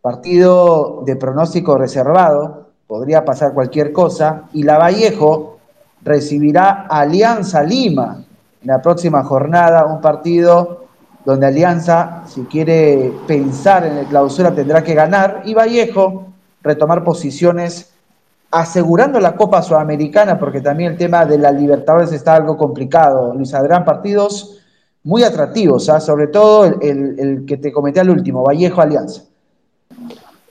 Partido 0.00 1.02
de 1.04 1.16
pronóstico 1.16 1.76
reservado, 1.76 2.68
podría 2.86 3.24
pasar 3.24 3.52
cualquier 3.52 3.92
cosa. 3.92 4.44
Y 4.52 4.62
la 4.62 4.78
Vallejo 4.78 5.58
recibirá 6.02 6.86
Alianza 6.88 7.64
Lima 7.64 8.22
en 8.62 8.68
la 8.68 8.80
próxima 8.80 9.24
jornada, 9.24 9.86
un 9.86 10.00
partido 10.00 10.80
donde 11.24 11.46
Alianza, 11.46 12.22
si 12.26 12.42
quiere 12.42 13.12
pensar 13.26 13.86
en 13.86 13.98
el 13.98 14.06
clausura, 14.06 14.54
tendrá 14.54 14.82
que 14.82 14.94
ganar, 14.94 15.42
y 15.44 15.54
Vallejo 15.54 16.26
retomar 16.62 17.04
posiciones 17.04 17.92
asegurando 18.50 19.20
la 19.20 19.36
Copa 19.36 19.62
Sudamericana, 19.62 20.38
porque 20.38 20.60
también 20.60 20.92
el 20.92 20.98
tema 20.98 21.24
de 21.24 21.38
la 21.38 21.52
Libertadores 21.52 22.12
está 22.12 22.34
algo 22.34 22.56
complicado. 22.56 23.34
Luis 23.34 23.54
Adrián, 23.54 23.84
partidos 23.84 24.58
muy 25.04 25.22
atractivos, 25.22 25.88
¿ah? 25.88 26.00
sobre 26.00 26.26
todo 26.26 26.64
el, 26.64 27.44
que 27.46 27.56
te 27.56 27.72
comenté 27.72 28.00
al 28.00 28.10
último, 28.10 28.42
Vallejo 28.42 28.80
Alianza. 28.80 29.22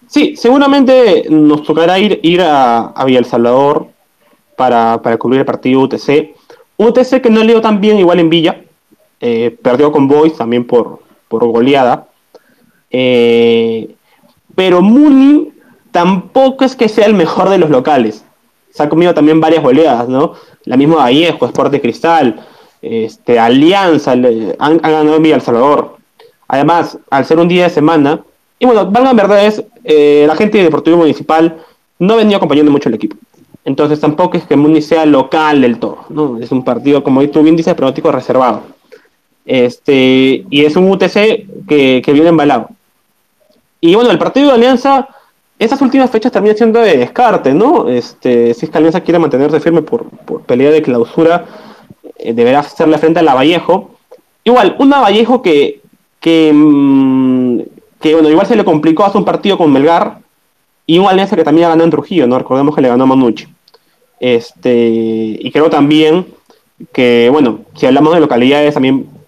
Sí, 0.08 0.36
seguramente 0.36 1.25
nos 1.29 1.63
tocará 1.63 1.99
ir, 1.99 2.19
ir 2.23 2.41
a, 2.41 2.88
a 2.88 3.05
Villa 3.05 3.19
El 3.19 3.25
Salvador 3.25 3.88
para, 4.55 5.01
para 5.01 5.17
cubrir 5.17 5.41
el 5.41 5.45
partido 5.45 5.82
UTC. 5.82 6.36
UTC 6.77 7.21
que 7.21 7.29
no 7.29 7.43
leo 7.43 7.62
tan 7.62 7.79
bien 7.79 7.99
igual 7.99 8.19
en 8.19 8.29
Villa, 8.29 8.63
eh, 9.21 9.58
perdió 9.62 9.91
con 9.91 10.08
Boys 10.08 10.36
también 10.36 10.65
por, 10.65 10.99
por 11.27 11.45
goleada. 11.47 12.08
Eh, 12.91 13.95
pero 14.55 14.82
Muni 14.82 15.51
tampoco 15.91 16.65
es 16.65 16.75
que 16.75 16.89
sea 16.89 17.05
el 17.05 17.13
mejor 17.13 17.49
de 17.49 17.58
los 17.58 17.69
locales. 17.69 18.25
Se 18.71 18.84
ha 18.84 18.89
comido 18.89 19.13
también 19.13 19.41
varias 19.41 19.63
goleadas, 19.63 20.08
¿no? 20.08 20.34
La 20.65 20.77
misma 20.77 20.97
Vallejo, 20.97 21.45
Sport 21.45 21.71
de 21.71 21.82
Cristal, 21.82 22.45
este, 22.82 23.39
Alianza, 23.39 24.12
han, 24.12 24.77
ganado 24.77 25.15
en 25.15 25.23
Villa 25.23 25.36
El 25.36 25.41
Salvador. 25.41 25.97
Además, 26.47 26.97
al 27.10 27.25
ser 27.25 27.39
un 27.39 27.47
día 27.47 27.63
de 27.63 27.69
semana, 27.69 28.21
y 28.60 28.65
bueno, 28.65 28.89
valgan 28.89 29.15
verdades, 29.15 29.63
eh, 29.84 30.25
la 30.27 30.36
gente 30.36 30.58
de 30.58 30.65
Deportivo 30.65 30.97
Municipal 30.97 31.58
no 31.97 32.15
venía 32.17 32.38
acompañando 32.38 32.71
mucho 32.71 32.89
el 32.89 32.95
equipo. 32.95 33.15
Entonces 33.65 33.99
tampoco 33.99 34.38
es 34.38 34.45
que 34.45 34.55
Muni 34.55 34.82
sea 34.82 35.05
local 35.05 35.62
del 35.62 35.79
todo, 35.79 35.99
¿no? 36.10 36.38
Es 36.39 36.51
un 36.51 36.63
partido, 36.63 37.03
como 37.03 37.27
tú 37.29 37.43
bien 37.43 37.55
dices, 37.55 37.73
pronóstico 37.75 38.12
reservado. 38.12 38.63
Este, 39.49 40.45
y 40.47 40.63
es 40.63 40.75
un 40.75 40.91
UTC 40.91 41.65
que, 41.67 42.03
viene 42.05 42.29
embalado. 42.29 42.69
Y 43.81 43.95
bueno, 43.95 44.12
el 44.12 44.19
partido 44.19 44.49
de 44.49 44.53
Alianza, 44.53 45.07
estas 45.57 45.81
últimas 45.81 46.12
fechas 46.12 46.31
termina 46.31 46.53
siendo 46.53 46.79
de 46.79 46.97
descarte, 46.97 47.51
¿no? 47.51 47.89
Este, 47.89 48.53
si 48.53 48.65
es 48.67 48.71
que 48.71 48.77
Alianza 48.77 49.01
quiere 49.01 49.17
mantenerse 49.17 49.59
firme 49.59 49.81
por, 49.81 50.05
pelea 50.45 50.69
de 50.69 50.83
clausura, 50.83 51.45
eh, 52.19 52.31
deberá 52.33 52.59
hacerle 52.59 52.99
frente 52.99 53.21
a 53.21 53.23
la 53.23 53.33
Vallejo. 53.33 53.97
Igual, 54.43 54.75
una 54.77 54.99
Vallejo 54.99 55.41
que, 55.41 55.81
que, 56.19 56.51
mm, 56.53 57.62
que, 57.99 58.13
bueno, 58.13 58.29
igual 58.29 58.45
se 58.45 58.55
le 58.55 58.63
complicó 58.63 59.03
hace 59.03 59.17
un 59.17 59.25
partido 59.25 59.57
con 59.57 59.73
Melgar, 59.73 60.19
y 60.85 60.99
una 60.99 61.09
Alianza 61.09 61.35
que 61.35 61.43
también 61.43 61.69
ganó 61.69 61.83
en 61.83 61.89
Trujillo, 61.89 62.27
¿no? 62.27 62.38
Recordemos 62.38 62.75
que 62.75 62.81
le 62.81 62.89
ganó 62.89 63.05
a 63.05 63.07
Manucci. 63.07 63.47
Este, 64.19 65.39
y 65.39 65.49
creo 65.51 65.71
también 65.71 66.27
que, 66.93 67.29
bueno, 67.31 67.62
si 67.75 67.88
hablamos 67.88 68.13
de 68.13 68.19
localidades, 68.19 68.75
también 68.75 69.18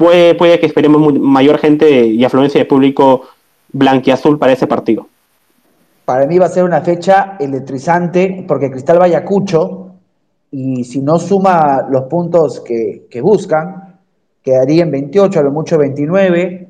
puede, 0.00 0.58
que 0.58 0.66
esperemos 0.66 1.12
mayor 1.20 1.58
gente 1.58 2.06
y 2.06 2.24
afluencia 2.24 2.58
de 2.58 2.64
público 2.64 3.22
blanquiazul 3.72 4.38
para 4.38 4.52
ese 4.52 4.66
partido. 4.66 5.06
Para 6.06 6.26
mí 6.26 6.38
va 6.38 6.46
a 6.46 6.48
ser 6.48 6.64
una 6.64 6.80
fecha 6.80 7.36
electrizante 7.38 8.44
porque 8.48 8.70
Cristal 8.70 8.98
Vallacucho, 8.98 9.92
y 10.50 10.84
si 10.84 11.02
no 11.02 11.18
suma 11.18 11.86
los 11.88 12.04
puntos 12.04 12.60
que, 12.60 13.20
buscan, 13.22 13.98
quedaría 14.42 14.82
en 14.82 14.90
28, 14.90 15.38
a 15.38 15.42
lo 15.42 15.52
mucho 15.52 15.78
29. 15.78 16.68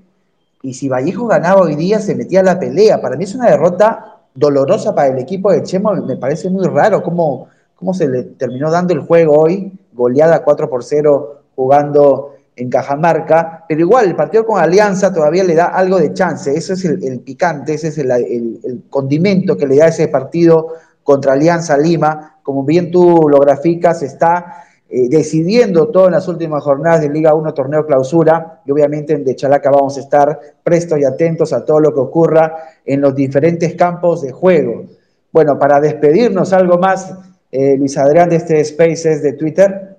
Y 0.63 0.75
si 0.75 0.89
Vallejo 0.89 1.27
ganaba 1.27 1.63
hoy 1.63 1.77
día, 1.77 2.01
se 2.01 2.15
metía 2.15 2.41
a 2.41 2.43
la 2.43 2.59
pelea. 2.59 3.01
Para 3.01 3.17
mí 3.17 3.25
es 3.25 3.35
una 3.35 3.49
derrota 3.49 4.19
dolorosa 4.35 4.95
para 4.95 5.09
el 5.09 5.19
equipo 5.19 5.51
de 5.51 5.63
Chemo. 5.63 5.95
Me 5.95 6.17
parece 6.17 6.51
muy 6.51 6.67
raro 6.67 7.03
cómo, 7.03 7.49
cómo 7.77 7.95
se 7.95 8.09
le 8.09 8.25
terminó 8.25 8.71
dando 8.71 8.93
el 8.93 9.01
juego 9.01 9.41
hoy, 9.41 9.73
goleada 9.95 10.43
4 10.43 10.69
por 10.69 10.85
0 10.85 11.37
jugando 11.55 12.35
en 12.57 12.69
Cajamarca, 12.69 13.65
pero 13.69 13.81
igual 13.81 14.07
el 14.07 14.17
partido 14.17 14.45
con 14.45 14.61
Alianza 14.61 15.13
todavía 15.13 15.45
le 15.45 15.55
da 15.55 15.67
algo 15.67 15.99
de 15.99 16.13
chance, 16.13 16.55
ese 16.55 16.75
es 16.75 16.85
el, 16.85 17.21
picante, 17.21 17.75
ese 17.75 17.89
es 17.89 17.99
el, 17.99 18.85
condimento 18.91 19.57
que 19.57 19.67
le 19.67 19.77
da 19.77 19.89
ese 19.89 20.09
partido 20.09 20.69
contra 21.03 21.33
Alianza 21.33 21.79
Lima, 21.79 22.39
como 22.43 22.65
bien 22.65 22.91
tú 22.91 23.29
lo 23.29 23.39
graficas, 23.39 24.03
está 24.03 24.65
eh, 24.89 25.09
decidiendo 25.09 25.89
todo 25.89 26.07
en 26.07 26.13
las 26.13 26.29
últimas 26.29 26.63
jornadas 26.63 27.01
de 27.01 27.09
Liga 27.09 27.33
1 27.35 27.55
Torneo 27.55 27.87
Clausura, 27.87 28.61
y 28.67 28.73
obviamente 28.73 29.15
en 29.15 29.25
De 29.25 29.37
Chalaca 29.37 29.71
vamos 29.71 29.97
a 29.97 30.01
estar 30.01 30.39
prestos 30.63 30.99
y 30.99 31.05
atentos 31.05 31.53
a 31.53 31.65
todo 31.65 31.81
lo 31.81 31.95
que 31.95 32.01
ocurra 32.01 32.57
en 32.85 33.01
los 33.01 33.15
diferentes 33.15 33.75
campos 33.75 34.23
de 34.23 34.33
juego. 34.33 34.85
Bueno, 35.33 35.59
para 35.59 35.81
despedirnos 35.81 36.53
algo 36.53 36.77
más, 36.79 37.15
eh, 37.53 37.77
Luis 37.77 37.97
Adrián 37.99 38.29
de 38.29 38.37
este 38.37 38.65
Spaces 38.65 39.23
de 39.23 39.33
Twitter. 39.33 39.90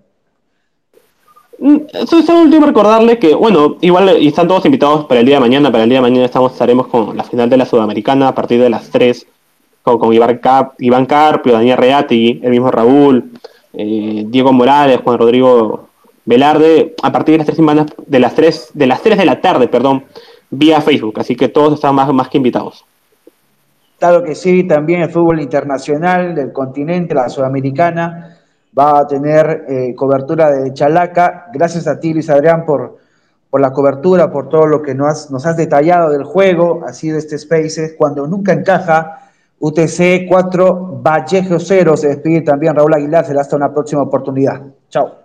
Es 1.62 2.12
último 2.12 2.65
recordarle 2.65 3.19
que, 3.19 3.36
bueno, 3.36 3.78
igual 3.82 4.17
y 4.19 4.30
están 4.30 4.47
todos 4.47 4.65
invitados 4.65 5.06
para 5.06 5.19
el 5.19 5.28
día 5.28 5.36
de 5.36 5.41
mañana. 5.41 5.71
Para 5.71 5.84
el 5.84 5.89
día 5.89 6.00
de 6.00 6.02
mañana 6.02 6.26
estamos, 6.26 6.54
estaremos 6.54 6.88
con 6.88 7.15
la 7.15 7.24
final 7.24 7.52
de 7.52 7.58
la 7.58 7.67
Sudamericana 7.67 8.30
a 8.30 8.36
partir 8.36 8.60
de 8.60 8.69
las 8.69 8.89
3, 8.89 9.28
con, 9.84 10.12
Iván, 10.12 10.39
Iván 10.80 11.06
Carpio, 11.06 11.54
Daniel 11.54 11.78
Reati, 11.78 12.39
el 12.41 12.50
mismo 12.50 12.71
Raúl, 12.71 13.32
eh, 13.74 14.26
Diego 14.28 14.52
Morales, 14.52 15.02
Juan 15.04 15.19
Rodrigo 15.19 15.88
Velarde 16.26 16.95
a 17.04 17.12
partir 17.12 17.34
de 17.34 17.38
las 17.39 17.45
3 17.45 17.56
semanas, 17.56 17.88
de 18.08 18.19
las 18.19 18.34
3, 18.34 18.71
de 18.74 18.88
las 18.88 19.04
3 19.04 19.19
de 19.19 19.26
la 19.26 19.39
tarde, 19.39 19.67
perdón, 19.67 20.06
vía 20.50 20.82
Facebook, 20.82 21.19
así 21.19 21.36
que 21.36 21.47
todos 21.47 21.76
están 21.76 21.93
más, 21.93 22.12
más 22.12 22.28
que 22.30 22.38
invitados. 22.38 22.86
Claro 24.00 24.24
que 24.24 24.34
sí, 24.34 24.63
también 24.63 25.04
el 25.04 25.12
fútbol 25.12 25.39
internacional 25.39 26.34
del 26.34 26.52
continente, 26.52 27.13
la 27.13 27.30
sudamericana, 27.30 28.41
va 28.78 29.00
a 29.00 29.08
tener 29.08 29.66
eh, 29.68 29.96
cobertura 29.96 30.52
de 30.52 30.74
Chalaca. 30.74 31.48
Gracias 31.54 31.88
a 31.88 32.00
ti, 32.00 32.14
Luis 32.14 32.30
Adrián, 32.30 32.66
por, 32.66 32.98
por 33.50 33.62
la 33.62 33.72
cobertura, 33.72 34.32
por 34.32 34.50
todo 34.50 34.66
lo 34.66 34.82
que 34.82 34.96
nos 34.96 35.08
has, 35.08 35.32
nos 35.32 35.46
has 35.46 35.58
detallado 35.58 36.10
del 36.10 36.24
juego, 36.24 36.82
así 36.86 37.10
de 37.10 37.20
este 37.20 37.38
Spaces, 37.38 37.96
cuando 37.98 38.28
nunca 38.28 38.54
encaja. 38.54 39.18
UTC 39.60 40.28
4, 40.28 41.02
Vallejo 41.04 41.60
0, 41.60 41.96
se 41.96 42.08
despide 42.08 42.42
también 42.42 42.76
Raúl 42.76 42.96
Aguilar, 42.96 43.26
será 43.26 43.42
hasta 43.42 43.56
una 43.56 43.72
próxima 43.72 44.02
oportunidad. 44.02 44.60
Chao. 44.90 45.21